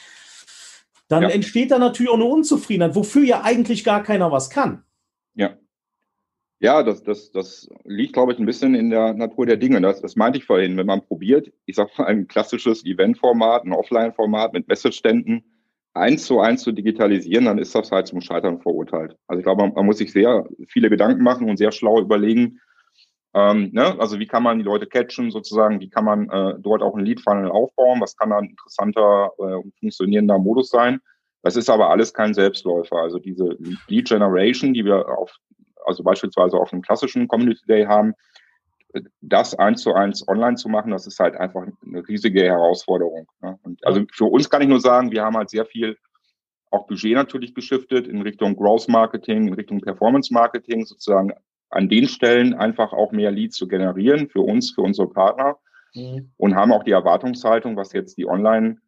Dann 1.09 1.23
ja. 1.23 1.29
entsteht 1.29 1.71
da 1.71 1.79
natürlich 1.79 2.11
auch 2.11 2.17
eine 2.17 2.25
Unzufriedenheit, 2.25 2.97
wofür 2.97 3.23
ja 3.23 3.43
eigentlich 3.43 3.85
gar 3.85 4.03
keiner 4.03 4.33
was 4.33 4.51
kann. 4.51 4.83
Ja. 5.35 5.57
Ja, 6.59 6.83
das, 6.83 7.03
das, 7.03 7.31
das 7.31 7.69
liegt, 7.85 8.15
glaube 8.15 8.33
ich, 8.33 8.39
ein 8.39 8.47
bisschen 8.47 8.75
in 8.75 8.91
der 8.91 9.13
Natur 9.13 9.47
der 9.47 9.59
Dinge. 9.59 9.81
Das, 9.81 10.01
das 10.01 10.17
meinte 10.17 10.39
ich 10.39 10.47
vorhin. 10.47 10.77
Wenn 10.77 10.87
man 10.87 11.07
probiert, 11.07 11.53
ich 11.67 11.77
sage 11.77 11.91
mal, 11.99 12.07
ein 12.07 12.27
klassisches 12.27 12.85
Event-Format, 12.85 13.65
ein 13.65 13.73
Offline-Format 13.73 14.55
mit 14.55 14.67
Messeständen, 14.67 15.45
eins 15.97 16.27
zu 16.27 16.41
eins 16.41 16.63
zu 16.63 16.73
digitalisieren, 16.73 17.47
dann 17.47 17.59
ist 17.59 17.75
das 17.75 17.91
halt 17.91 18.07
zum 18.07 18.21
Scheitern 18.21 18.61
verurteilt. 18.61 19.17
Also 19.27 19.41
ich 19.41 19.45
glaube, 19.45 19.63
man, 19.63 19.73
man 19.75 19.87
muss 19.87 19.99
sich 19.99 20.13
sehr 20.13 20.47
viele 20.69 20.91
Gedanken 20.91 21.23
machen 21.23 21.49
und 21.49 21.57
sehr 21.57 21.73
schlau 21.73 22.01
überlegen, 22.01 22.61
ähm, 23.37 23.71
ne? 23.75 23.95
also 23.99 24.19
wie 24.19 24.27
kann 24.27 24.43
man 24.43 24.59
die 24.59 24.65
Leute 24.65 24.87
catchen 24.87 25.31
sozusagen, 25.31 25.79
wie 25.81 25.91
kann 25.91 26.07
man 26.07 26.31
äh, 26.31 26.55
dort 26.59 26.83
auch 26.83 26.95
ein 26.97 27.05
Lead-Funnel 27.05 27.51
aufbauen, 27.51 28.01
was 28.01 28.17
kann 28.17 28.31
da 28.31 28.39
ein 28.39 28.49
interessanter 28.49 29.31
äh, 29.39 29.43
und 29.43 29.75
funktionierender 29.79 30.39
Modus 30.39 30.71
sein. 30.71 31.01
Das 31.43 31.55
ist 31.55 31.69
aber 31.69 31.91
alles 31.91 32.15
kein 32.15 32.33
Selbstläufer. 32.33 32.97
Also 32.97 33.19
diese 33.19 33.57
Lead 33.89 34.09
Generation, 34.09 34.73
die 34.73 34.87
wir 34.87 35.07
auf, 35.07 35.37
also 35.85 36.03
beispielsweise 36.03 36.57
auf 36.57 36.73
einem 36.73 36.81
klassischen 36.81 37.29
Community 37.29 37.65
Day 37.69 37.85
haben, 37.85 38.15
das 39.21 39.55
eins 39.55 39.83
zu 39.83 39.95
eins 39.95 40.27
online 40.29 40.57
zu 40.57 40.69
machen, 40.69 40.91
das 40.91 41.07
ist 41.07 41.19
halt 41.19 41.37
einfach 41.37 41.67
eine 41.85 42.09
riesige 42.09 42.43
Herausforderung. 42.43 43.29
Ne? 43.41 43.59
Und 43.63 43.85
also 43.87 44.03
für 44.13 44.25
uns 44.25 44.51
kann 44.51 44.63
ich 44.63 44.69
nur 44.69 44.81
sagen, 44.81 45.11
wir 45.11 45.25
haben 45.25 45.37
halt 45.37 45.51
sehr 45.51 45.65
viel 45.65 45.97
auch 46.71 46.87
Budget 46.87 47.15
natürlich 47.15 47.55
geschiftet 47.55 48.07
in 48.07 48.23
Richtung 48.23 48.57
Growth 48.57 48.89
Marketing, 48.89 49.49
in 49.49 49.55
Richtung 49.55 49.81
Performance 49.81 50.33
Marketing, 50.33 50.85
sozusagen 50.85 51.33
an 51.71 51.89
den 51.89 52.09
Stellen 52.09 52.55
einfach 52.55 52.93
auch 52.93 53.13
mehr 53.13 53.31
Leads 53.31 53.57
zu 53.57 53.69
generieren 53.69 54.29
für 54.29 54.41
uns, 54.41 54.73
für 54.73 54.83
unsere 54.83 55.09
Partner 55.09 55.57
mhm. 55.95 56.31
und 56.37 56.55
haben 56.55 56.73
auch 56.73 56.85
die 56.85 56.93
Erwartungshaltung, 56.93 57.77
was 57.77 57.93
jetzt 57.93 58.19
die 58.19 58.27
Online 58.27 58.79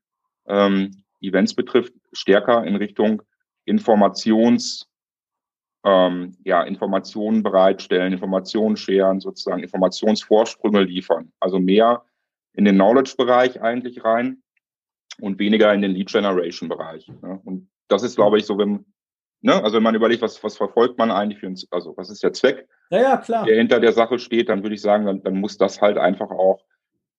ähm, 0.46 1.02
Events 1.20 1.54
betrifft, 1.54 1.92
stärker 2.12 2.64
in 2.64 2.76
Richtung 2.76 3.22
Informations- 3.66 4.88
ähm, 5.88 6.36
ja, 6.44 6.62
Informationen 6.62 7.42
bereitstellen, 7.42 8.12
Informationen 8.12 8.76
scheren, 8.76 9.20
sozusagen 9.20 9.62
Informationsvorsprünge 9.62 10.82
liefern. 10.82 11.32
Also 11.40 11.58
mehr 11.58 12.04
in 12.52 12.64
den 12.64 12.74
Knowledge-Bereich 12.74 13.62
eigentlich 13.62 14.04
rein 14.04 14.42
und 15.20 15.38
weniger 15.38 15.72
in 15.72 15.82
den 15.82 15.92
Lead-Generation-Bereich. 15.92 17.08
Ne? 17.22 17.40
Und 17.44 17.70
das 17.88 18.02
ist, 18.02 18.16
glaube 18.16 18.38
ich, 18.38 18.44
so, 18.44 18.58
wenn, 18.58 18.84
ne, 19.40 19.62
also 19.62 19.76
wenn 19.76 19.82
man 19.82 19.94
überlegt, 19.94 20.22
was, 20.22 20.42
was 20.44 20.56
verfolgt 20.56 20.98
man 20.98 21.10
eigentlich 21.10 21.38
für 21.38 21.46
ein, 21.46 21.56
also 21.70 21.96
was 21.96 22.10
ist 22.10 22.22
der 22.22 22.32
Zweck, 22.32 22.68
ja, 22.90 23.00
ja, 23.00 23.16
klar. 23.16 23.44
der 23.44 23.56
hinter 23.56 23.80
der 23.80 23.92
Sache 23.92 24.18
steht, 24.18 24.48
dann 24.48 24.62
würde 24.62 24.74
ich 24.74 24.82
sagen, 24.82 25.06
dann, 25.06 25.22
dann 25.22 25.40
muss 25.40 25.56
das 25.56 25.80
halt 25.80 25.96
einfach 25.96 26.30
auch, 26.30 26.60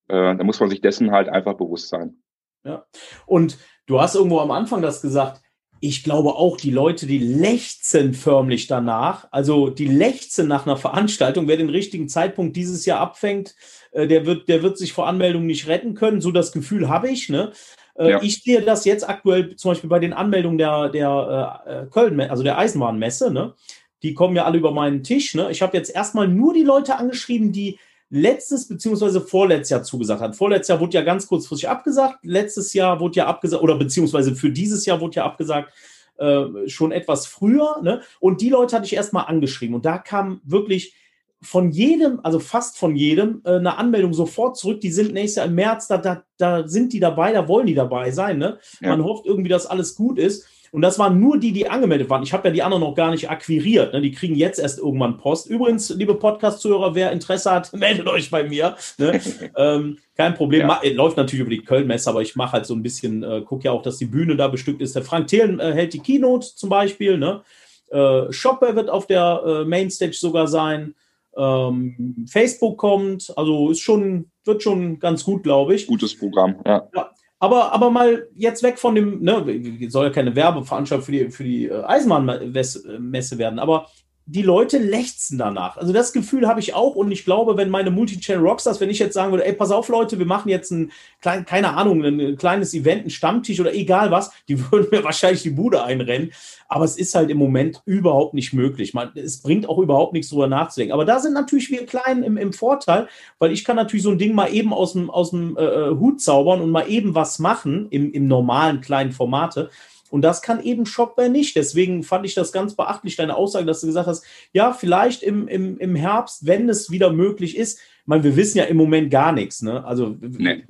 äh, 0.08 0.36
dann 0.36 0.46
muss 0.46 0.60
man 0.60 0.70
sich 0.70 0.80
dessen 0.80 1.10
halt 1.10 1.28
einfach 1.28 1.54
bewusst 1.54 1.88
sein. 1.88 2.22
Ja. 2.64 2.84
Und 3.26 3.58
du 3.86 4.00
hast 4.00 4.14
irgendwo 4.14 4.38
am 4.40 4.50
Anfang 4.50 4.82
das 4.82 5.02
gesagt, 5.02 5.40
ich 5.80 6.04
glaube 6.04 6.34
auch, 6.34 6.58
die 6.58 6.70
Leute, 6.70 7.06
die 7.06 7.18
lechzen 7.18 8.12
förmlich 8.12 8.66
danach, 8.66 9.26
also 9.30 9.70
die 9.70 9.86
lechzen 9.86 10.46
nach 10.46 10.66
einer 10.66 10.76
Veranstaltung, 10.76 11.48
wer 11.48 11.56
den 11.56 11.70
richtigen 11.70 12.08
Zeitpunkt 12.08 12.54
dieses 12.54 12.84
Jahr 12.84 13.00
abfängt, 13.00 13.54
äh, 13.92 14.06
der, 14.06 14.26
wird, 14.26 14.48
der 14.48 14.62
wird 14.62 14.76
sich 14.76 14.92
vor 14.92 15.06
Anmeldung 15.06 15.46
nicht 15.46 15.68
retten 15.68 15.94
können. 15.94 16.20
So 16.20 16.32
das 16.32 16.52
Gefühl 16.52 16.90
habe 16.90 17.08
ich. 17.08 17.30
Ne? 17.30 17.52
Äh, 17.94 18.10
ja. 18.10 18.22
Ich 18.22 18.42
sehe 18.42 18.60
das 18.60 18.84
jetzt 18.84 19.08
aktuell 19.08 19.56
zum 19.56 19.70
Beispiel 19.70 19.90
bei 19.90 19.98
den 19.98 20.12
Anmeldungen 20.12 20.58
der, 20.58 20.90
der 20.90 21.62
äh, 21.66 21.90
Köln, 21.90 22.20
also 22.20 22.42
der 22.42 22.58
Eisenbahnmesse. 22.58 23.32
Ne? 23.32 23.54
Die 24.02 24.12
kommen 24.12 24.36
ja 24.36 24.44
alle 24.44 24.58
über 24.58 24.72
meinen 24.72 25.02
Tisch. 25.02 25.34
Ne? 25.34 25.50
Ich 25.50 25.62
habe 25.62 25.76
jetzt 25.76 25.94
erstmal 25.94 26.28
nur 26.28 26.52
die 26.52 26.62
Leute 26.62 26.96
angeschrieben, 26.96 27.52
die 27.52 27.78
letztes 28.10 28.66
beziehungsweise 28.66 29.20
vorletztes 29.20 29.70
Jahr 29.70 29.82
zugesagt 29.84 30.20
hat. 30.20 30.36
Vorletztes 30.36 30.68
Jahr 30.68 30.80
wurde 30.80 30.94
ja 30.94 31.02
ganz 31.02 31.26
kurzfristig 31.26 31.68
abgesagt, 31.68 32.18
letztes 32.22 32.74
Jahr 32.74 33.00
wurde 33.00 33.16
ja 33.16 33.26
abgesagt, 33.26 33.62
oder 33.62 33.76
beziehungsweise 33.76 34.34
für 34.34 34.50
dieses 34.50 34.84
Jahr 34.84 35.00
wurde 35.00 35.16
ja 35.16 35.24
abgesagt, 35.24 35.72
äh, 36.18 36.68
schon 36.68 36.92
etwas 36.92 37.26
früher. 37.26 37.80
Ne? 37.82 38.02
Und 38.18 38.40
die 38.40 38.50
Leute 38.50 38.76
hatte 38.76 38.86
ich 38.86 38.94
erstmal 38.94 39.26
angeschrieben. 39.26 39.74
Und 39.74 39.86
da 39.86 39.98
kam 39.98 40.40
wirklich 40.44 40.94
von 41.40 41.70
jedem, 41.70 42.20
also 42.22 42.38
fast 42.38 42.76
von 42.76 42.96
jedem, 42.96 43.40
äh, 43.44 43.54
eine 43.54 43.78
Anmeldung 43.78 44.12
sofort 44.12 44.58
zurück. 44.58 44.80
Die 44.80 44.90
sind 44.90 45.14
nächstes 45.14 45.36
Jahr 45.36 45.46
im 45.46 45.54
März, 45.54 45.86
da, 45.86 45.96
da, 45.96 46.24
da 46.36 46.68
sind 46.68 46.92
die 46.92 47.00
dabei, 47.00 47.32
da 47.32 47.48
wollen 47.48 47.66
die 47.66 47.74
dabei 47.74 48.10
sein. 48.10 48.38
Ne? 48.38 48.58
Ja. 48.80 48.90
Man 48.90 49.04
hofft 49.04 49.24
irgendwie, 49.24 49.48
dass 49.48 49.66
alles 49.66 49.94
gut 49.94 50.18
ist. 50.18 50.46
Und 50.72 50.82
das 50.82 50.98
waren 50.98 51.18
nur 51.18 51.38
die, 51.38 51.52
die 51.52 51.68
angemeldet 51.68 52.08
waren. 52.10 52.22
Ich 52.22 52.32
habe 52.32 52.48
ja 52.48 52.54
die 52.54 52.62
anderen 52.62 52.82
noch 52.82 52.94
gar 52.94 53.10
nicht 53.10 53.28
akquiriert. 53.28 53.92
Ne? 53.92 54.00
Die 54.00 54.12
kriegen 54.12 54.36
jetzt 54.36 54.58
erst 54.58 54.78
irgendwann 54.78 55.18
Post. 55.18 55.48
Übrigens, 55.48 55.90
liebe 55.90 56.14
Podcast-Zuhörer, 56.14 56.94
wer 56.94 57.10
Interesse 57.10 57.50
hat, 57.50 57.72
meldet 57.76 58.06
euch 58.06 58.30
bei 58.30 58.44
mir. 58.44 58.76
Ne? 58.98 59.20
ähm, 59.56 59.98
kein 60.16 60.34
Problem. 60.34 60.68
Ja. 60.68 60.80
Läuft 60.92 61.16
natürlich 61.16 61.40
über 61.40 61.50
die 61.50 61.64
Köln-Messe, 61.64 62.08
aber 62.10 62.22
ich 62.22 62.36
mache 62.36 62.52
halt 62.52 62.66
so 62.66 62.74
ein 62.74 62.82
bisschen, 62.82 63.22
äh, 63.24 63.42
gucke 63.42 63.64
ja 63.64 63.72
auch, 63.72 63.82
dass 63.82 63.98
die 63.98 64.06
Bühne 64.06 64.36
da 64.36 64.46
bestückt 64.46 64.80
ist. 64.80 64.94
Der 64.94 65.02
Frank 65.02 65.26
Thelen 65.26 65.58
äh, 65.58 65.72
hält 65.72 65.92
die 65.92 66.00
Keynote 66.00 66.54
zum 66.54 66.70
Beispiel. 66.70 67.18
Ne? 67.18 67.42
Äh, 67.90 68.32
Shopper 68.32 68.76
wird 68.76 68.90
auf 68.90 69.06
der 69.06 69.42
äh, 69.44 69.64
Mainstage 69.64 70.14
sogar 70.14 70.46
sein. 70.46 70.94
Ähm, 71.36 72.26
Facebook 72.28 72.78
kommt, 72.78 73.32
also 73.36 73.70
ist 73.70 73.80
schon, 73.80 74.30
wird 74.44 74.62
schon 74.62 74.98
ganz 74.98 75.24
gut, 75.24 75.42
glaube 75.42 75.74
ich. 75.74 75.86
Gutes 75.86 76.16
Programm, 76.16 76.56
ja. 76.64 76.88
ja. 76.94 77.09
Aber, 77.42 77.72
aber 77.72 77.90
mal 77.90 78.28
jetzt 78.34 78.62
weg 78.62 78.78
von 78.78 78.94
dem, 78.94 79.22
ne, 79.22 79.88
soll 79.88 80.06
ja 80.06 80.12
keine 80.12 80.36
Werbeveranstaltung 80.36 81.04
für 81.04 81.12
die, 81.12 81.30
für 81.30 81.42
die 81.42 81.66
äh, 81.66 81.82
Eisenbahnmesse 81.84 83.38
werden, 83.38 83.58
aber 83.58 83.86
die 84.32 84.42
Leute 84.42 84.78
lechzen 84.78 85.38
danach. 85.38 85.76
Also 85.76 85.92
das 85.92 86.12
Gefühl 86.12 86.46
habe 86.46 86.60
ich 86.60 86.72
auch 86.72 86.94
und 86.94 87.10
ich 87.10 87.24
glaube, 87.24 87.56
wenn 87.56 87.68
meine 87.68 87.90
Multi-Channel 87.90 88.46
Rockstars, 88.46 88.80
wenn 88.80 88.88
ich 88.88 89.00
jetzt 89.00 89.14
sagen 89.14 89.32
würde, 89.32 89.44
ey, 89.44 89.52
pass 89.52 89.72
auf 89.72 89.88
Leute, 89.88 90.20
wir 90.20 90.26
machen 90.26 90.48
jetzt 90.48 90.70
ein 90.70 90.92
klein, 91.20 91.44
keine 91.44 91.74
Ahnung, 91.74 92.04
ein 92.04 92.36
kleines 92.36 92.72
Event, 92.72 93.06
ein 93.06 93.10
Stammtisch 93.10 93.58
oder 93.58 93.74
egal 93.74 94.12
was, 94.12 94.30
die 94.46 94.60
würden 94.70 94.86
mir 94.92 95.02
wahrscheinlich 95.02 95.42
die 95.42 95.50
Bude 95.50 95.82
einrennen. 95.82 96.30
Aber 96.68 96.84
es 96.84 96.96
ist 96.96 97.16
halt 97.16 97.28
im 97.30 97.38
Moment 97.38 97.82
überhaupt 97.86 98.34
nicht 98.34 98.52
möglich. 98.52 98.94
Man, 98.94 99.10
es 99.16 99.42
bringt 99.42 99.68
auch 99.68 99.78
überhaupt 99.78 100.12
nichts 100.12 100.30
drüber 100.30 100.46
nachzudenken. 100.46 100.92
Aber 100.92 101.04
da 101.04 101.18
sind 101.18 101.32
natürlich 101.32 101.68
wir 101.72 101.84
Kleinen 101.84 102.22
im, 102.22 102.36
im 102.36 102.52
Vorteil, 102.52 103.08
weil 103.40 103.50
ich 103.50 103.64
kann 103.64 103.74
natürlich 103.74 104.04
so 104.04 104.10
ein 104.10 104.18
Ding 104.18 104.34
mal 104.34 104.54
eben 104.54 104.72
aus 104.72 104.92
dem, 104.92 105.10
aus 105.10 105.30
dem 105.30 105.56
äh, 105.56 105.64
äh 105.64 105.90
Hut 105.90 106.20
zaubern 106.20 106.60
und 106.60 106.70
mal 106.70 106.88
eben 106.88 107.16
was 107.16 107.40
machen 107.40 107.88
im, 107.90 108.12
im 108.12 108.28
normalen 108.28 108.80
kleinen 108.80 109.10
Formate. 109.10 109.70
Und 110.10 110.22
das 110.22 110.42
kann 110.42 110.62
eben 110.62 110.86
Shopware 110.86 111.28
nicht. 111.28 111.56
Deswegen 111.56 112.02
fand 112.02 112.26
ich 112.26 112.34
das 112.34 112.52
ganz 112.52 112.74
beachtlich, 112.74 113.16
deine 113.16 113.36
Aussage, 113.36 113.66
dass 113.66 113.80
du 113.80 113.86
gesagt 113.86 114.06
hast, 114.06 114.24
ja, 114.52 114.72
vielleicht 114.72 115.22
im, 115.22 115.48
im, 115.48 115.78
im 115.78 115.94
Herbst, 115.94 116.46
wenn 116.46 116.68
es 116.68 116.90
wieder 116.90 117.12
möglich 117.12 117.56
ist. 117.56 117.78
Ich 117.78 118.06
meine, 118.06 118.24
wir 118.24 118.36
wissen 118.36 118.58
ja 118.58 118.64
im 118.64 118.76
Moment 118.76 119.10
gar 119.10 119.32
nichts. 119.32 119.62
Ne? 119.62 119.84
Also, 119.84 120.16
nee. 120.20 120.64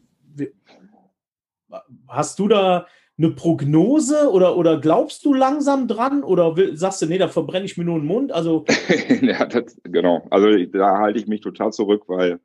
hast 2.08 2.38
du 2.38 2.48
da 2.48 2.86
eine 3.20 3.30
Prognose 3.32 4.30
oder, 4.30 4.56
oder 4.56 4.80
glaubst 4.80 5.26
du 5.26 5.34
langsam 5.34 5.88
dran 5.88 6.24
oder 6.24 6.56
will, 6.56 6.76
sagst 6.76 7.02
du, 7.02 7.06
nee, 7.06 7.18
da 7.18 7.28
verbrenne 7.28 7.66
ich 7.66 7.76
mir 7.76 7.84
nur 7.84 7.98
den 7.98 8.06
Mund? 8.06 8.32
Also 8.32 8.64
ja, 9.20 9.44
das, 9.44 9.76
genau. 9.84 10.26
Also 10.30 10.56
da 10.64 10.98
halte 10.98 11.18
ich 11.18 11.26
mich 11.26 11.42
total 11.42 11.70
zurück, 11.70 12.04
weil 12.06 12.40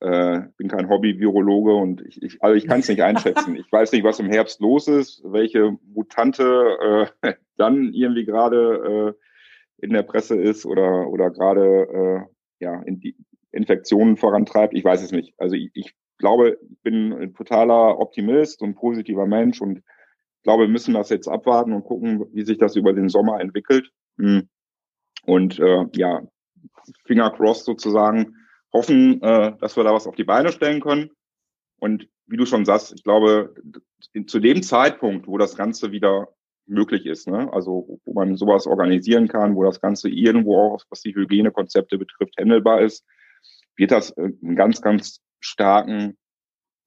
äh, 0.00 0.42
bin 0.56 0.68
kein 0.68 0.88
Hobby-Virologe 0.88 1.74
und 1.74 2.02
ich, 2.06 2.22
ich, 2.22 2.42
also 2.42 2.56
ich 2.56 2.66
kann 2.66 2.80
es 2.80 2.88
nicht 2.88 3.02
einschätzen. 3.02 3.56
Ich 3.56 3.70
weiß 3.70 3.92
nicht, 3.92 4.04
was 4.04 4.18
im 4.18 4.30
Herbst 4.30 4.60
los 4.60 4.88
ist, 4.88 5.22
welche 5.24 5.76
Mutante 5.94 7.10
äh, 7.22 7.32
dann 7.56 7.92
irgendwie 7.92 8.24
gerade 8.24 9.14
äh, 9.16 9.84
in 9.84 9.92
der 9.92 10.02
Presse 10.02 10.36
ist 10.36 10.66
oder, 10.66 11.08
oder 11.08 11.30
gerade 11.30 12.26
äh, 12.60 12.64
ja, 12.64 12.82
in 12.82 13.00
die 13.00 13.16
Infektionen 13.52 14.16
vorantreibt. 14.16 14.74
Ich 14.74 14.84
weiß 14.84 15.02
es 15.02 15.12
nicht. 15.12 15.34
Also 15.38 15.56
ich, 15.56 15.70
ich 15.74 15.94
glaube, 16.18 16.58
ich 16.70 16.82
bin 16.82 17.12
ein 17.12 17.34
totaler 17.34 17.98
Optimist 17.98 18.62
und 18.62 18.74
positiver 18.74 19.26
Mensch 19.26 19.60
und 19.60 19.82
glaube, 20.42 20.64
wir 20.64 20.68
müssen 20.68 20.94
das 20.94 21.10
jetzt 21.10 21.28
abwarten 21.28 21.72
und 21.72 21.84
gucken, 21.84 22.24
wie 22.32 22.42
sich 22.42 22.58
das 22.58 22.76
über 22.76 22.92
den 22.92 23.08
Sommer 23.08 23.40
entwickelt. 23.40 23.90
Hm. 24.18 24.48
Und 25.24 25.58
äh, 25.58 25.84
ja, 25.94 26.22
Finger 27.04 27.30
crossed 27.30 27.64
sozusagen, 27.64 28.36
hoffen, 28.72 29.22
äh, 29.22 29.52
dass 29.58 29.76
wir 29.76 29.84
da 29.84 29.92
was 29.92 30.06
auf 30.06 30.14
die 30.14 30.24
Beine 30.24 30.52
stellen 30.52 30.80
können. 30.80 31.10
Und 31.78 32.08
wie 32.26 32.36
du 32.36 32.46
schon 32.46 32.64
sagst, 32.64 32.92
ich 32.94 33.02
glaube, 33.02 33.54
zu 34.26 34.38
dem 34.38 34.62
Zeitpunkt, 34.62 35.26
wo 35.26 35.38
das 35.38 35.56
Ganze 35.56 35.92
wieder 35.92 36.28
möglich 36.66 37.06
ist, 37.06 37.26
ne? 37.26 37.52
also 37.52 38.00
wo 38.04 38.12
man 38.12 38.36
sowas 38.36 38.66
organisieren 38.66 39.28
kann, 39.28 39.56
wo 39.56 39.64
das 39.64 39.80
Ganze 39.80 40.08
irgendwo 40.08 40.56
auch, 40.56 40.84
was 40.88 41.00
die 41.00 41.14
Hygienekonzepte 41.14 41.98
betrifft, 41.98 42.34
handelbar 42.38 42.80
ist, 42.80 43.04
wird 43.76 43.90
das 43.90 44.10
äh, 44.12 44.30
einen 44.42 44.56
ganz, 44.56 44.80
ganz 44.80 45.20
starken 45.40 46.16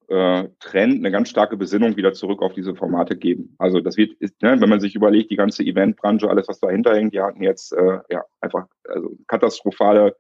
äh, 0.08 0.48
Trend, 0.60 0.96
eine 0.96 1.12
ganz 1.12 1.30
starke 1.30 1.58
Besinnung 1.58 1.98
wieder 1.98 2.13
zurück 2.13 2.41
auf 2.41 2.54
diese 2.54 2.76
Formate 2.76 3.17
geben. 3.17 3.56
Also 3.58 3.82
das 3.82 3.98
wird, 3.98 4.13
ist, 4.19 4.41
ne, 4.41 4.60
wenn 4.62 4.69
man 4.69 4.80
sich 4.80 4.96
überlegt, 4.96 5.32
die 5.32 5.36
ganze 5.36 5.63
Eventbranche, 5.63 6.30
alles, 6.30 6.48
was 6.48 6.60
dahinter 6.60 6.96
hängt, 6.96 7.13
die 7.13 7.22
hatten 7.22 7.43
jetzt 7.43 7.74
äh, 7.74 8.00
ja 8.10 8.24
einfach 8.39 8.67
also 8.88 9.17
katastrophale 9.28 10.15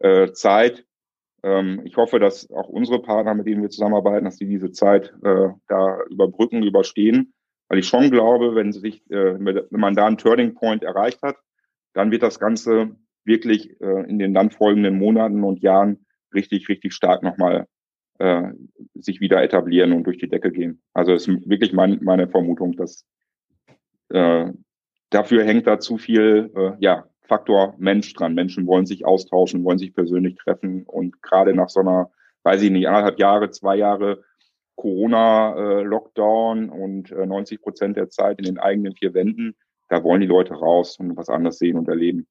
äh, 0.00 0.32
Zeit 0.32 0.84
ähm, 1.42 1.82
ich 1.84 1.96
hoffe, 1.96 2.18
dass 2.18 2.50
auch 2.50 2.68
unsere 2.68 3.00
Partner, 3.00 3.34
mit 3.34 3.46
denen 3.46 3.62
wir 3.62 3.70
zusammenarbeiten, 3.70 4.24
dass 4.24 4.36
sie 4.36 4.46
diese 4.46 4.72
Zeit 4.72 5.12
äh, 5.24 5.48
da 5.68 5.98
überbrücken, 6.10 6.62
überstehen. 6.62 7.32
Weil 7.68 7.78
ich 7.78 7.88
schon 7.88 8.10
glaube, 8.10 8.54
wenn, 8.54 8.72
sich, 8.72 9.08
äh, 9.10 9.38
wenn 9.38 9.66
man 9.70 9.94
da 9.94 10.06
einen 10.06 10.18
Turning 10.18 10.54
Point 10.54 10.82
erreicht 10.82 11.22
hat, 11.22 11.36
dann 11.92 12.10
wird 12.10 12.22
das 12.22 12.38
Ganze 12.38 12.96
wirklich 13.24 13.80
äh, 13.80 14.08
in 14.08 14.18
den 14.18 14.34
dann 14.34 14.50
folgenden 14.50 14.98
Monaten 14.98 15.44
und 15.44 15.60
Jahren 15.60 16.04
richtig, 16.34 16.68
richtig 16.68 16.92
stark 16.94 17.22
nochmal 17.22 17.66
äh, 18.18 18.50
sich 18.94 19.20
wieder 19.20 19.42
etablieren 19.42 19.92
und 19.92 20.04
durch 20.04 20.18
die 20.18 20.28
Decke 20.28 20.50
gehen. 20.50 20.82
Also 20.94 21.12
ist 21.12 21.28
wirklich 21.28 21.72
mein, 21.72 22.00
meine 22.02 22.28
Vermutung, 22.28 22.76
dass 22.76 23.06
äh, 24.10 24.52
dafür 25.10 25.44
hängt 25.44 25.66
da 25.66 25.78
zu 25.78 25.96
viel 25.96 26.50
äh, 26.54 26.72
ja, 26.80 27.09
Faktor 27.30 27.74
Mensch 27.78 28.12
dran. 28.14 28.34
Menschen 28.34 28.66
wollen 28.66 28.86
sich 28.86 29.04
austauschen, 29.04 29.62
wollen 29.62 29.78
sich 29.78 29.94
persönlich 29.94 30.34
treffen 30.34 30.82
und 30.84 31.22
gerade 31.22 31.54
nach 31.54 31.68
so 31.68 31.78
einer, 31.78 32.10
weiß 32.42 32.60
ich 32.62 32.72
nicht, 32.72 32.88
anderthalb 32.88 33.20
Jahre, 33.20 33.50
zwei 33.50 33.76
Jahre 33.76 34.24
Corona-Lockdown 34.74 36.68
äh, 36.68 36.72
und 36.72 37.12
äh, 37.12 37.26
90 37.26 37.62
Prozent 37.62 37.96
der 37.96 38.08
Zeit 38.08 38.38
in 38.38 38.46
den 38.46 38.58
eigenen 38.58 38.96
vier 38.96 39.14
Wänden, 39.14 39.54
da 39.88 40.02
wollen 40.02 40.20
die 40.20 40.26
Leute 40.26 40.54
raus 40.54 40.98
und 40.98 41.16
was 41.16 41.28
anderes 41.28 41.58
sehen 41.58 41.76
und 41.78 41.86
erleben. 41.86 42.26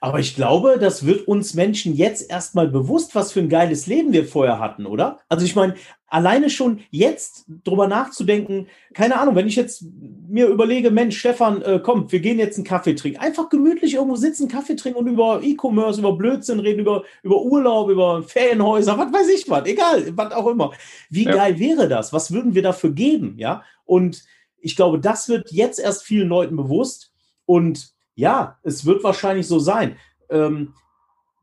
Aber 0.00 0.18
ich 0.18 0.34
glaube, 0.34 0.78
das 0.78 1.06
wird 1.06 1.26
uns 1.28 1.54
Menschen 1.54 1.94
jetzt 1.94 2.30
erstmal 2.30 2.68
bewusst, 2.68 3.14
was 3.14 3.32
für 3.32 3.40
ein 3.40 3.48
geiles 3.48 3.86
Leben 3.86 4.12
wir 4.12 4.26
vorher 4.26 4.58
hatten, 4.58 4.86
oder? 4.86 5.20
Also 5.28 5.44
ich 5.44 5.56
meine, 5.56 5.74
alleine 6.08 6.50
schon 6.50 6.80
jetzt 6.90 7.44
drüber 7.64 7.86
nachzudenken, 7.86 8.68
keine 8.94 9.20
Ahnung, 9.20 9.34
wenn 9.34 9.46
ich 9.46 9.56
jetzt 9.56 9.84
mir 10.28 10.46
überlege, 10.46 10.90
Mensch, 10.90 11.18
Stefan, 11.18 11.62
äh, 11.62 11.80
komm, 11.82 12.10
wir 12.10 12.20
gehen 12.20 12.38
jetzt 12.38 12.56
einen 12.56 12.64
Kaffee 12.64 12.94
trinken. 12.94 13.20
Einfach 13.20 13.48
gemütlich 13.48 13.94
irgendwo 13.94 14.16
sitzen, 14.16 14.48
Kaffee 14.48 14.76
trinken 14.76 14.98
und 14.98 15.06
über 15.06 15.42
E-Commerce, 15.42 16.00
über 16.00 16.16
Blödsinn 16.16 16.60
reden, 16.60 16.80
über, 16.80 17.04
über 17.22 17.42
Urlaub, 17.42 17.90
über 17.90 18.22
Ferienhäuser, 18.22 18.98
was 18.98 19.12
weiß 19.12 19.28
ich 19.28 19.48
was, 19.48 19.66
egal, 19.66 20.16
was 20.16 20.32
auch 20.32 20.46
immer. 20.46 20.72
Wie 21.10 21.24
ja. 21.24 21.32
geil 21.32 21.58
wäre 21.58 21.88
das? 21.88 22.12
Was 22.12 22.32
würden 22.32 22.54
wir 22.54 22.62
dafür 22.62 22.90
geben, 22.90 23.34
ja? 23.38 23.62
Und 23.84 24.24
ich 24.60 24.76
glaube, 24.76 24.98
das 24.98 25.28
wird 25.28 25.52
jetzt 25.52 25.78
erst 25.78 26.04
vielen 26.04 26.28
Leuten 26.28 26.56
bewusst 26.56 27.12
und 27.46 27.92
ja, 28.18 28.58
es 28.64 28.84
wird 28.84 29.04
wahrscheinlich 29.04 29.46
so 29.46 29.60
sein. 29.60 29.96
Ähm, 30.28 30.74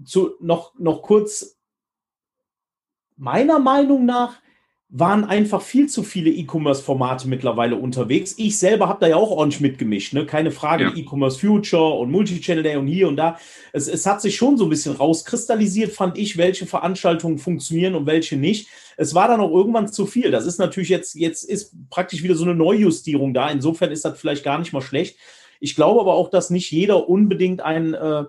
zu, 0.03 0.33
noch, 0.41 0.77
noch 0.77 1.01
kurz, 1.03 1.57
meiner 3.15 3.59
Meinung 3.59 4.05
nach 4.05 4.33
waren 4.89 5.23
einfach 5.23 5.61
viel 5.61 5.87
zu 5.87 6.03
viele 6.03 6.29
E-Commerce-Formate 6.31 7.29
mittlerweile 7.29 7.77
unterwegs. 7.77 8.35
Ich 8.37 8.59
selber 8.59 8.89
habe 8.89 8.99
da 8.99 9.07
ja 9.07 9.15
auch 9.15 9.31
ordentlich 9.31 9.61
mitgemischt, 9.61 10.13
ne? 10.13 10.25
keine 10.25 10.51
Frage. 10.51 10.83
Ja. 10.83 10.93
E-Commerce 10.93 11.39
Future 11.39 11.97
und 11.97 12.11
Multichannel 12.11 12.63
Day 12.63 12.75
und 12.75 12.87
hier 12.87 13.07
und 13.07 13.15
da. 13.15 13.39
Es, 13.71 13.87
es 13.87 14.05
hat 14.05 14.21
sich 14.21 14.35
schon 14.35 14.57
so 14.57 14.65
ein 14.65 14.69
bisschen 14.69 14.97
rauskristallisiert, 14.97 15.93
fand 15.93 16.17
ich, 16.17 16.35
welche 16.35 16.65
Veranstaltungen 16.65 17.37
funktionieren 17.37 17.95
und 17.95 18.05
welche 18.05 18.35
nicht. 18.35 18.67
Es 18.97 19.15
war 19.15 19.29
dann 19.29 19.39
auch 19.39 19.51
irgendwann 19.51 19.87
zu 19.87 20.05
viel. 20.05 20.29
Das 20.29 20.45
ist 20.45 20.59
natürlich 20.59 20.89
jetzt, 20.89 21.15
jetzt 21.15 21.43
ist 21.43 21.73
praktisch 21.89 22.21
wieder 22.21 22.35
so 22.35 22.43
eine 22.43 22.55
Neujustierung 22.55 23.33
da. 23.33 23.49
Insofern 23.49 23.91
ist 23.91 24.03
das 24.03 24.19
vielleicht 24.19 24.43
gar 24.43 24.59
nicht 24.59 24.73
mal 24.73 24.81
schlecht. 24.81 25.17
Ich 25.59 25.75
glaube 25.75 25.99
aber 26.01 26.13
auch, 26.13 26.29
dass 26.29 26.49
nicht 26.49 26.71
jeder 26.71 27.09
unbedingt 27.09 27.61
ein, 27.61 27.93
äh, 27.93 28.25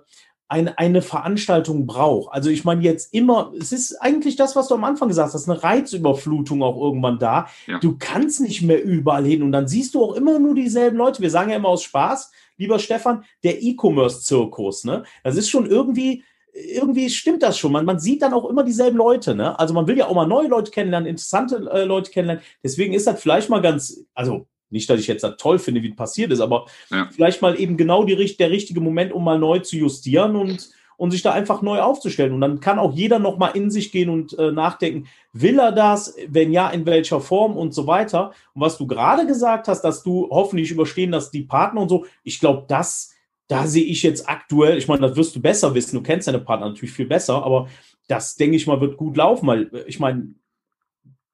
eine, 0.49 0.77
eine 0.77 1.01
Veranstaltung 1.01 1.85
braucht. 1.85 2.33
Also 2.33 2.49
ich 2.49 2.63
meine 2.63 2.81
jetzt 2.81 3.13
immer, 3.13 3.51
es 3.59 3.71
ist 3.71 3.95
eigentlich 3.97 4.37
das, 4.37 4.55
was 4.55 4.69
du 4.69 4.75
am 4.75 4.83
Anfang 4.85 5.09
gesagt 5.09 5.33
hast, 5.33 5.49
eine 5.49 5.61
Reizüberflutung 5.61 6.63
auch 6.63 6.81
irgendwann 6.81 7.19
da. 7.19 7.47
Ja. 7.65 7.79
Du 7.79 7.97
kannst 7.99 8.39
nicht 8.39 8.61
mehr 8.61 8.81
überall 8.83 9.25
hin 9.25 9.43
und 9.43 9.51
dann 9.51 9.67
siehst 9.67 9.93
du 9.93 10.03
auch 10.03 10.15
immer 10.15 10.39
nur 10.39 10.55
dieselben 10.55 10.97
Leute. 10.97 11.21
Wir 11.21 11.29
sagen 11.29 11.49
ja 11.49 11.57
immer 11.57 11.69
aus 11.69 11.83
Spaß, 11.83 12.31
lieber 12.57 12.79
Stefan, 12.79 13.25
der 13.43 13.61
E-Commerce-Zirkus, 13.61 14.85
ne? 14.85 15.03
Das 15.23 15.35
ist 15.35 15.49
schon 15.49 15.65
irgendwie, 15.65 16.23
irgendwie 16.53 17.09
stimmt 17.09 17.43
das 17.43 17.57
schon. 17.57 17.73
Man, 17.73 17.85
man 17.85 17.99
sieht 17.99 18.21
dann 18.21 18.33
auch 18.33 18.49
immer 18.49 18.63
dieselben 18.63 18.97
Leute, 18.97 19.35
ne? 19.35 19.59
Also 19.59 19.73
man 19.73 19.85
will 19.87 19.97
ja 19.97 20.07
auch 20.07 20.15
mal 20.15 20.27
neue 20.27 20.47
Leute 20.47 20.71
kennenlernen, 20.71 21.09
interessante 21.09 21.57
äh, 21.71 21.83
Leute 21.83 22.09
kennenlernen. 22.09 22.43
Deswegen 22.63 22.93
ist 22.93 23.05
das 23.05 23.21
vielleicht 23.21 23.49
mal 23.49 23.61
ganz, 23.61 24.05
also 24.13 24.47
nicht, 24.69 24.89
dass 24.89 24.99
ich 24.99 25.07
jetzt 25.07 25.23
das 25.23 25.37
toll 25.37 25.59
finde, 25.59 25.81
wie 25.83 25.89
es 25.89 25.95
passiert 25.95 26.31
ist, 26.31 26.41
aber 26.41 26.65
ja. 26.89 27.09
vielleicht 27.11 27.41
mal 27.41 27.59
eben 27.59 27.77
genau 27.77 28.03
die, 28.03 28.35
der 28.37 28.51
richtige 28.51 28.81
Moment, 28.81 29.13
um 29.13 29.23
mal 29.23 29.39
neu 29.39 29.59
zu 29.59 29.77
justieren 29.77 30.35
und, 30.35 30.69
und 30.97 31.11
sich 31.11 31.21
da 31.21 31.31
einfach 31.31 31.61
neu 31.61 31.79
aufzustellen. 31.79 32.33
Und 32.33 32.41
dann 32.41 32.59
kann 32.59 32.79
auch 32.79 32.93
jeder 32.93 33.19
noch 33.19 33.37
mal 33.37 33.49
in 33.49 33.71
sich 33.71 33.91
gehen 33.91 34.09
und 34.09 34.37
äh, 34.37 34.51
nachdenken, 34.51 35.07
will 35.31 35.59
er 35.59 35.71
das? 35.71 36.15
Wenn 36.27 36.51
ja, 36.51 36.69
in 36.69 36.85
welcher 36.85 37.21
Form 37.21 37.55
und 37.55 37.73
so 37.73 37.87
weiter. 37.87 38.33
Und 38.53 38.61
was 38.61 38.77
du 38.77 38.87
gerade 38.87 39.25
gesagt 39.25 39.67
hast, 39.67 39.81
dass 39.81 40.03
du 40.03 40.27
hoffentlich 40.29 40.71
überstehen, 40.71 41.11
dass 41.11 41.31
die 41.31 41.43
Partner 41.43 41.81
und 41.81 41.89
so, 41.89 42.05
ich 42.23 42.39
glaube, 42.39 42.65
das, 42.67 43.13
da 43.47 43.67
sehe 43.67 43.85
ich 43.85 44.03
jetzt 44.03 44.27
aktuell, 44.27 44.77
ich 44.77 44.87
meine, 44.87 45.07
das 45.07 45.15
wirst 45.15 45.35
du 45.35 45.41
besser 45.41 45.73
wissen, 45.75 45.95
du 45.95 46.03
kennst 46.03 46.27
deine 46.27 46.39
Partner 46.39 46.67
natürlich 46.67 46.91
viel 46.91 47.07
besser, 47.07 47.43
aber 47.43 47.69
das, 48.07 48.35
denke 48.35 48.57
ich 48.57 48.67
mal, 48.67 48.81
wird 48.81 48.97
gut 48.97 49.17
laufen, 49.17 49.47
weil 49.47 49.69
äh, 49.73 49.83
ich 49.87 49.99
meine, 49.99 50.33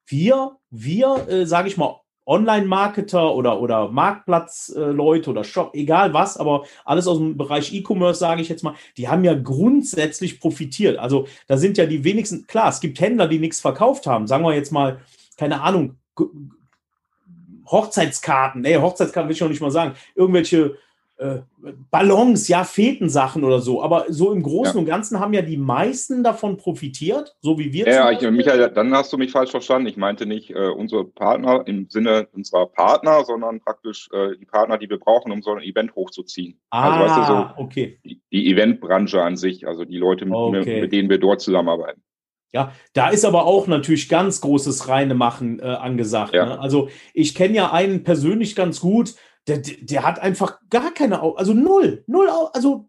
wir, 0.06 0.58
wir, 0.70 1.26
äh, 1.28 1.46
sage 1.46 1.68
ich 1.68 1.76
mal, 1.76 2.00
Online-Marketer 2.26 3.34
oder, 3.34 3.60
oder 3.60 3.88
Marktplatzleute 3.88 5.30
oder 5.30 5.44
Shop, 5.44 5.74
egal 5.74 6.14
was, 6.14 6.36
aber 6.36 6.64
alles 6.84 7.06
aus 7.06 7.18
dem 7.18 7.36
Bereich 7.36 7.72
E-Commerce, 7.72 8.18
sage 8.18 8.40
ich 8.42 8.48
jetzt 8.48 8.64
mal, 8.64 8.74
die 8.96 9.08
haben 9.08 9.24
ja 9.24 9.34
grundsätzlich 9.34 10.40
profitiert. 10.40 10.98
Also 10.98 11.26
da 11.46 11.56
sind 11.56 11.76
ja 11.76 11.86
die 11.86 12.04
wenigsten, 12.04 12.46
klar, 12.46 12.68
es 12.68 12.80
gibt 12.80 13.00
Händler, 13.00 13.28
die 13.28 13.38
nichts 13.38 13.60
verkauft 13.60 14.06
haben. 14.06 14.26
Sagen 14.26 14.44
wir 14.44 14.54
jetzt 14.54 14.72
mal, 14.72 15.00
keine 15.36 15.60
Ahnung, 15.60 15.96
Hochzeitskarten, 17.66 18.62
nee, 18.62 18.76
Hochzeitskarten 18.76 19.28
will 19.28 19.34
ich 19.34 19.40
noch 19.40 19.48
nicht 19.48 19.60
mal 19.60 19.70
sagen, 19.70 19.94
irgendwelche 20.14 20.76
äh, 21.16 21.38
Ballons, 21.90 22.48
ja, 22.48 22.64
Fetensachen 22.64 23.44
oder 23.44 23.60
so. 23.60 23.82
Aber 23.82 24.06
so 24.08 24.32
im 24.32 24.42
Großen 24.42 24.74
ja. 24.74 24.80
und 24.80 24.86
Ganzen 24.86 25.20
haben 25.20 25.32
ja 25.32 25.42
die 25.42 25.56
meisten 25.56 26.24
davon 26.24 26.56
profitiert, 26.56 27.36
so 27.40 27.58
wie 27.58 27.72
wir. 27.72 27.86
Ja, 27.86 28.10
ich, 28.10 28.20
Michael, 28.20 28.70
dann 28.70 28.92
hast 28.92 29.12
du 29.12 29.18
mich 29.18 29.30
falsch 29.30 29.50
verstanden. 29.50 29.86
Ich 29.86 29.96
meinte 29.96 30.26
nicht 30.26 30.50
äh, 30.50 30.68
unsere 30.68 31.04
Partner 31.04 31.62
im 31.66 31.88
Sinne 31.88 32.28
unserer 32.32 32.66
Partner, 32.66 33.24
sondern 33.24 33.60
praktisch 33.60 34.08
äh, 34.12 34.36
die 34.38 34.46
Partner, 34.46 34.76
die 34.76 34.90
wir 34.90 34.98
brauchen, 34.98 35.30
um 35.30 35.42
so 35.42 35.52
ein 35.52 35.62
Event 35.62 35.94
hochzuziehen. 35.94 36.58
Ah, 36.70 36.90
also, 36.90 37.04
weißt 37.04 37.16
du, 37.16 37.32
so 37.32 37.38
ah, 37.38 37.54
okay. 37.58 37.98
Die, 38.04 38.20
die 38.32 38.50
Eventbranche 38.50 39.22
an 39.22 39.36
sich, 39.36 39.68
also 39.68 39.84
die 39.84 39.98
Leute, 39.98 40.24
mit, 40.26 40.34
okay. 40.34 40.80
mit 40.80 40.92
denen 40.92 41.08
wir 41.08 41.18
dort 41.18 41.40
zusammenarbeiten. 41.40 42.02
Ja, 42.54 42.72
da 42.92 43.08
ist 43.08 43.24
aber 43.24 43.46
auch 43.46 43.66
natürlich 43.66 44.08
ganz 44.08 44.40
großes 44.40 44.88
reine 44.88 45.14
Machen 45.14 45.58
äh, 45.58 45.64
angesagt. 45.64 46.34
Ja. 46.34 46.46
Ne? 46.46 46.60
Also 46.60 46.88
ich 47.12 47.34
kenne 47.34 47.56
ja 47.56 47.72
einen 47.72 48.04
persönlich 48.04 48.54
ganz 48.54 48.80
gut, 48.80 49.14
der, 49.46 49.58
der 49.58 50.04
hat 50.04 50.20
einfach 50.20 50.58
gar 50.70 50.92
keine, 50.92 51.22
also 51.36 51.52
null, 51.52 52.04
null, 52.06 52.28
also 52.52 52.88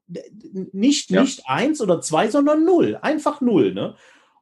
nicht, 0.72 1.12
ja. 1.12 1.22
nicht 1.22 1.44
eins 1.48 1.82
oder 1.82 2.02
zwei, 2.02 2.30
sondern 2.30 2.64
null, 2.64 2.98
einfach 3.02 3.42
null, 3.42 3.74
ne? 3.74 3.96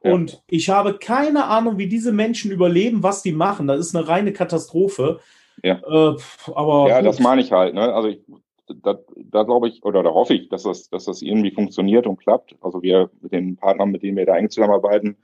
Und 0.04 0.34
ja. 0.34 0.40
ich 0.48 0.70
habe 0.70 1.00
keine 1.00 1.46
Ahnung, 1.46 1.78
wie 1.78 1.88
diese 1.88 2.12
Menschen 2.12 2.52
überleben, 2.52 3.04
was 3.04 3.24
die 3.24 3.32
machen. 3.32 3.68
Das 3.68 3.80
ist 3.80 3.96
eine 3.96 4.06
reine 4.06 4.34
Katastrophe. 4.34 5.22
Ja, 5.64 5.76
äh, 5.76 6.18
aber 6.54 6.90
ja 6.90 7.02
das 7.02 7.22
meine 7.22 7.40
ich 7.42 7.54
halt. 7.54 7.74
Ne? 7.74 7.94
Also 7.94 8.10
ich, 8.10 8.20
da, 8.68 9.00
da 9.16 9.44
glaube 9.44 9.70
ich 9.70 9.82
oder 9.86 10.04
da 10.04 10.10
hoffe 10.10 10.34
ich, 10.34 10.50
dass 10.50 10.64
das, 10.64 10.90
dass 10.90 11.06
das 11.06 11.22
irgendwie 11.22 11.52
funktioniert 11.52 12.06
und 12.06 12.18
klappt. 12.18 12.58
Also 12.60 12.82
wir 12.82 13.12
mit 13.22 13.32
den 13.32 13.56
Partnern, 13.56 13.92
mit 13.92 14.04
denen 14.04 14.18
wir 14.18 14.26
da 14.26 14.36
eng 14.36 14.50
zusammenarbeiten, 14.50 15.16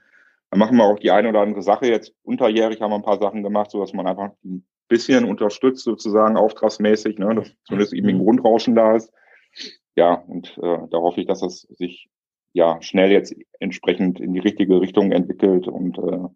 dann 0.50 0.58
machen 0.58 0.78
wir 0.78 0.84
auch 0.84 0.98
die 0.98 1.10
eine 1.10 1.28
oder 1.28 1.40
andere 1.40 1.62
Sache. 1.62 1.86
Jetzt 1.86 2.14
unterjährig 2.22 2.80
haben 2.80 2.90
wir 2.90 2.96
ein 2.96 3.02
paar 3.02 3.18
Sachen 3.18 3.42
gemacht, 3.42 3.70
so 3.70 3.80
dass 3.80 3.92
man 3.92 4.06
einfach 4.06 4.30
bisschen 4.90 5.24
unterstützt, 5.24 5.84
sozusagen 5.84 6.36
auftragsmäßig, 6.36 7.18
ne, 7.18 7.34
dass 7.34 7.50
zumindest 7.64 7.94
eben 7.94 8.08
ein 8.08 8.16
mhm. 8.16 8.24
Grundrauschen 8.24 8.74
da 8.74 8.96
ist. 8.96 9.10
Ja, 9.96 10.14
und 10.14 10.58
äh, 10.58 10.78
da 10.90 10.98
hoffe 10.98 11.20
ich, 11.20 11.26
dass 11.26 11.40
das 11.40 11.62
sich 11.62 12.10
ja 12.52 12.82
schnell 12.82 13.10
jetzt 13.10 13.34
entsprechend 13.60 14.20
in 14.20 14.34
die 14.34 14.40
richtige 14.40 14.80
Richtung 14.80 15.12
entwickelt 15.12 15.68
und 15.68 15.98
äh, 15.98 16.28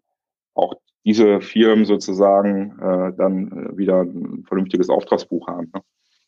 auch 0.53 0.75
diese 1.03 1.41
Firmen 1.41 1.85
sozusagen 1.85 2.79
äh, 2.79 3.13
dann 3.17 3.51
äh, 3.51 3.77
wieder 3.77 4.01
ein 4.01 4.43
vernünftiges 4.47 4.89
Auftragsbuch 4.89 5.47
haben. 5.47 5.71
Ne? 5.73 5.81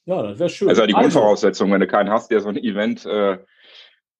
Ja, 0.05 0.21
das 0.23 0.39
wäre 0.39 0.49
schön. 0.49 0.69
Also 0.69 0.85
die 0.85 0.93
also. 0.93 1.09
Grundvoraussetzung, 1.09 1.71
wenn 1.71 1.81
du 1.81 1.87
keinen 1.87 2.09
hast, 2.09 2.29
der 2.29 2.41
so 2.41 2.49
ein 2.49 2.57
Event 2.57 3.05
äh, 3.05 3.37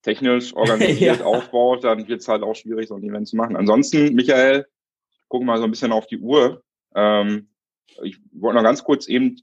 technisch 0.01 0.55
organisiert 0.55 1.19
ja. 1.19 1.25
aufbaut, 1.25 1.83
dann 1.83 2.07
wird 2.07 2.21
es 2.21 2.27
halt 2.27 2.43
auch 2.43 2.55
schwierig, 2.55 2.87
so 2.87 2.95
ein 2.95 3.03
Event 3.03 3.27
zu 3.27 3.35
machen. 3.35 3.55
Ansonsten, 3.55 4.15
Michael, 4.15 4.65
gucken 5.27 5.47
mal 5.47 5.57
so 5.57 5.65
ein 5.65 5.71
bisschen 5.71 5.91
auf 5.91 6.07
die 6.07 6.19
Uhr. 6.19 6.63
Ähm, 6.95 7.49
ich 8.03 8.19
wollte 8.31 8.57
noch 8.57 8.63
ganz 8.63 8.83
kurz 8.83 9.07
eben 9.07 9.37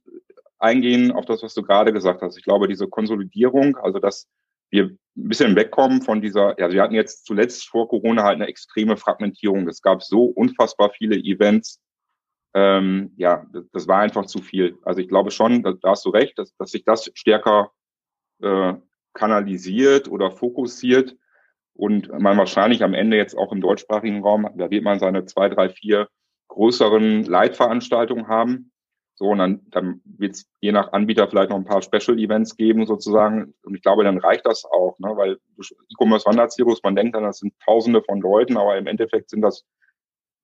eingehen 0.58 1.12
auf 1.12 1.26
das, 1.26 1.42
was 1.42 1.54
du 1.54 1.62
gerade 1.62 1.92
gesagt 1.92 2.22
hast. 2.22 2.36
Ich 2.38 2.44
glaube, 2.44 2.68
diese 2.68 2.88
Konsolidierung, 2.88 3.76
also 3.76 3.98
dass 3.98 4.28
wir 4.70 4.84
ein 4.84 4.98
bisschen 5.28 5.54
wegkommen 5.56 6.02
von 6.02 6.20
dieser, 6.20 6.58
ja, 6.58 6.70
wir 6.70 6.82
hatten 6.82 6.94
jetzt 6.94 7.26
zuletzt 7.26 7.68
vor 7.68 7.88
Corona 7.88 8.24
halt 8.24 8.36
eine 8.36 8.48
extreme 8.48 8.96
Fragmentierung. 8.96 9.68
Es 9.68 9.82
gab 9.82 10.02
so 10.02 10.24
unfassbar 10.24 10.90
viele 10.90 11.16
Events. 11.16 11.80
Ähm, 12.54 13.12
ja, 13.16 13.46
das, 13.72 13.86
war 13.88 14.00
einfach 14.00 14.26
zu 14.26 14.40
viel. 14.40 14.78
Also 14.84 15.00
ich 15.00 15.08
glaube 15.08 15.30
schon, 15.30 15.62
da, 15.62 15.72
da 15.72 15.90
hast 15.90 16.04
du 16.04 16.10
recht, 16.10 16.38
dass, 16.38 16.56
dass 16.56 16.70
sich 16.70 16.84
das 16.84 17.10
stärker 17.14 17.70
äh, 18.42 18.74
kanalisiert 19.12 20.08
oder 20.08 20.30
fokussiert 20.30 21.16
und 21.74 22.08
man 22.08 22.38
wahrscheinlich 22.38 22.82
am 22.82 22.94
Ende 22.94 23.16
jetzt 23.16 23.36
auch 23.36 23.52
im 23.52 23.60
deutschsprachigen 23.60 24.22
Raum, 24.22 24.48
da 24.56 24.70
wird 24.70 24.84
man 24.84 25.00
seine 25.00 25.24
zwei, 25.24 25.48
drei, 25.48 25.68
vier 25.68 26.08
größeren 26.54 27.24
Leitveranstaltungen 27.24 28.28
haben. 28.28 28.70
So, 29.16 29.26
und 29.26 29.38
dann, 29.38 29.60
dann 29.70 30.00
wird 30.04 30.34
es 30.34 30.50
je 30.60 30.72
nach 30.72 30.92
Anbieter 30.92 31.28
vielleicht 31.28 31.50
noch 31.50 31.56
ein 31.56 31.64
paar 31.64 31.82
Special-Events 31.82 32.56
geben, 32.56 32.86
sozusagen. 32.86 33.54
Und 33.62 33.76
ich 33.76 33.82
glaube, 33.82 34.02
dann 34.02 34.18
reicht 34.18 34.44
das 34.44 34.64
auch, 34.64 34.98
ne? 34.98 35.12
weil 35.16 35.38
E-Commerce 35.90 36.26
Wanderzirkus, 36.26 36.82
man 36.82 36.96
denkt 36.96 37.14
dann, 37.14 37.22
das 37.22 37.38
sind 37.38 37.54
Tausende 37.64 38.02
von 38.02 38.20
Leuten, 38.20 38.56
aber 38.56 38.76
im 38.76 38.88
Endeffekt 38.88 39.30
sind 39.30 39.42
das 39.42 39.64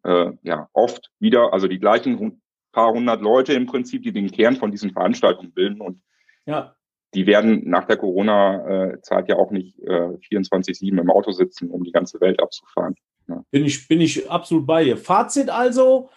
äh, 0.04 0.30
ja 0.42 0.68
oft 0.72 1.10
wieder, 1.18 1.52
also 1.52 1.66
die 1.66 1.80
gleichen 1.80 2.40
paar 2.72 2.92
hundert 2.92 3.22
Leute 3.22 3.54
im 3.54 3.66
Prinzip, 3.66 4.04
die 4.04 4.12
den 4.12 4.30
Kern 4.30 4.56
von 4.56 4.70
diesen 4.70 4.92
Veranstaltungen 4.92 5.52
bilden. 5.52 5.80
Und 5.80 6.00
ja. 6.46 6.76
Die 7.14 7.26
werden 7.26 7.68
nach 7.68 7.86
der 7.86 7.96
Corona-Zeit 7.96 9.28
ja 9.28 9.36
auch 9.36 9.50
nicht 9.50 9.78
äh, 9.80 10.16
24-7 10.30 11.00
im 11.00 11.10
Auto 11.10 11.32
sitzen, 11.32 11.70
um 11.70 11.82
die 11.82 11.92
ganze 11.92 12.20
Welt 12.20 12.40
abzufahren. 12.40 12.94
Ja. 13.28 13.44
Bin, 13.50 13.64
ich, 13.64 13.88
bin 13.88 14.00
ich 14.00 14.30
absolut 14.30 14.66
bei 14.66 14.84
dir. 14.84 14.96
Fazit 14.96 15.50
also, 15.50 16.10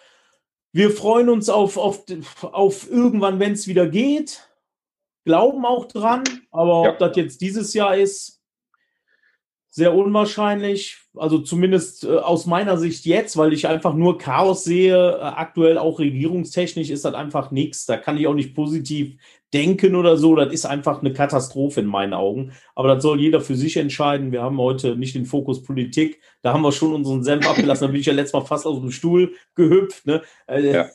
wir 0.72 0.90
freuen 0.90 1.28
uns 1.28 1.48
auf, 1.48 1.76
auf, 1.76 2.04
auf 2.42 2.90
irgendwann, 2.90 3.40
wenn 3.40 3.52
es 3.52 3.66
wieder 3.68 3.88
geht. 3.88 4.48
Glauben 5.24 5.64
auch 5.64 5.86
dran, 5.86 6.22
aber 6.50 6.84
ja. 6.84 6.90
ob 6.90 6.98
das 6.98 7.16
jetzt 7.16 7.40
dieses 7.40 7.72
Jahr 7.74 7.96
ist, 7.96 8.42
sehr 9.70 9.94
unwahrscheinlich. 9.94 11.03
Also 11.16 11.38
zumindest 11.38 12.04
äh, 12.04 12.16
aus 12.16 12.46
meiner 12.46 12.76
Sicht 12.76 13.06
jetzt, 13.06 13.36
weil 13.36 13.52
ich 13.52 13.68
einfach 13.68 13.94
nur 13.94 14.18
Chaos 14.18 14.64
sehe. 14.64 15.18
Äh, 15.18 15.20
aktuell 15.20 15.78
auch 15.78 15.98
regierungstechnisch 15.98 16.90
ist 16.90 17.04
das 17.04 17.14
einfach 17.14 17.50
nichts. 17.50 17.86
Da 17.86 17.96
kann 17.96 18.16
ich 18.16 18.26
auch 18.26 18.34
nicht 18.34 18.54
positiv 18.54 19.16
denken 19.52 19.94
oder 19.94 20.16
so. 20.16 20.34
Das 20.34 20.52
ist 20.52 20.66
einfach 20.66 21.00
eine 21.00 21.12
Katastrophe 21.12 21.80
in 21.80 21.86
meinen 21.86 22.14
Augen. 22.14 22.52
Aber 22.74 22.88
das 22.88 23.02
soll 23.02 23.20
jeder 23.20 23.40
für 23.40 23.54
sich 23.54 23.76
entscheiden. 23.76 24.32
Wir 24.32 24.42
haben 24.42 24.58
heute 24.58 24.96
nicht 24.96 25.14
den 25.14 25.26
Fokus 25.26 25.62
Politik. 25.62 26.20
Da 26.42 26.52
haben 26.52 26.62
wir 26.62 26.72
schon 26.72 26.92
unseren 26.92 27.22
Senf 27.22 27.48
abgelassen. 27.48 27.86
Da 27.86 27.92
bin 27.92 28.00
ich 28.00 28.06
ja 28.06 28.12
letztes 28.12 28.34
Mal 28.34 28.46
fast 28.46 28.66
aus 28.66 28.80
dem 28.80 28.90
Stuhl 28.90 29.32
gehüpft. 29.54 30.06
Ne? 30.06 30.22
Äh, 30.46 30.72
ja. 30.72 30.86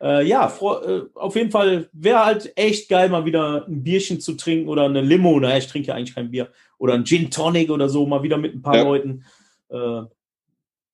Äh, 0.00 0.24
ja, 0.26 0.46
äh, 0.46 1.00
auf 1.14 1.34
jeden 1.34 1.50
Fall 1.50 1.88
wäre 1.92 2.24
halt 2.24 2.52
echt 2.56 2.88
geil, 2.88 3.08
mal 3.08 3.24
wieder 3.24 3.66
ein 3.66 3.82
Bierchen 3.82 4.20
zu 4.20 4.34
trinken 4.34 4.68
oder 4.68 4.84
eine 4.84 5.00
Limo. 5.00 5.40
Naja, 5.40 5.58
ich 5.58 5.66
trinke 5.66 5.88
ja 5.88 5.94
eigentlich 5.94 6.14
kein 6.14 6.30
Bier. 6.30 6.50
Oder 6.78 6.94
ein 6.94 7.04
Gin 7.04 7.30
Tonic 7.30 7.70
oder 7.70 7.88
so, 7.88 8.06
mal 8.06 8.22
wieder 8.22 8.38
mit 8.38 8.54
ein 8.54 8.62
paar 8.62 8.76
ja. 8.76 8.84
Leuten. 8.84 9.24
Äh, 9.70 10.02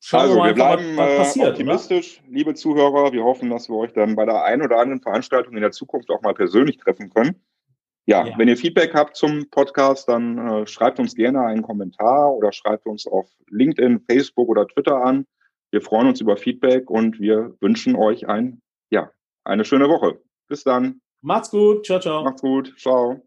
Schauen 0.06 0.20
also, 0.20 0.34
wir, 0.34 0.38
mal, 0.38 0.46
wir 0.48 0.54
bleiben 0.54 0.96
was, 0.98 1.08
was 1.08 1.16
passiert, 1.16 1.48
optimistisch, 1.52 2.20
oder? 2.20 2.36
liebe 2.36 2.54
Zuhörer. 2.54 3.12
Wir 3.12 3.24
hoffen, 3.24 3.48
dass 3.48 3.70
wir 3.70 3.76
euch 3.76 3.94
dann 3.94 4.16
bei 4.16 4.26
der 4.26 4.44
einen 4.44 4.60
oder 4.60 4.78
anderen 4.78 5.00
Veranstaltung 5.00 5.54
in 5.54 5.62
der 5.62 5.70
Zukunft 5.70 6.10
auch 6.10 6.20
mal 6.20 6.34
persönlich 6.34 6.76
treffen 6.76 7.08
können. 7.08 7.42
Ja, 8.04 8.26
ja. 8.26 8.36
wenn 8.36 8.48
ihr 8.48 8.58
Feedback 8.58 8.92
habt 8.92 9.16
zum 9.16 9.48
Podcast, 9.50 10.10
dann 10.10 10.36
äh, 10.36 10.66
schreibt 10.66 10.98
uns 10.98 11.14
gerne 11.14 11.40
einen 11.40 11.62
Kommentar 11.62 12.34
oder 12.34 12.52
schreibt 12.52 12.84
uns 12.84 13.06
auf 13.06 13.30
LinkedIn, 13.48 14.00
Facebook 14.00 14.50
oder 14.50 14.66
Twitter 14.68 15.02
an. 15.02 15.26
Wir 15.70 15.80
freuen 15.80 16.08
uns 16.08 16.20
über 16.20 16.36
Feedback 16.36 16.90
und 16.90 17.18
wir 17.18 17.56
wünschen 17.60 17.96
euch 17.96 18.28
ein, 18.28 18.60
ja, 18.90 19.10
eine 19.44 19.64
schöne 19.64 19.88
Woche. 19.88 20.20
Bis 20.48 20.64
dann. 20.64 21.00
Macht's 21.22 21.50
gut. 21.50 21.86
Ciao, 21.86 21.98
ciao. 21.98 22.24
Macht's 22.24 22.42
gut. 22.42 22.74
Ciao. 22.78 23.22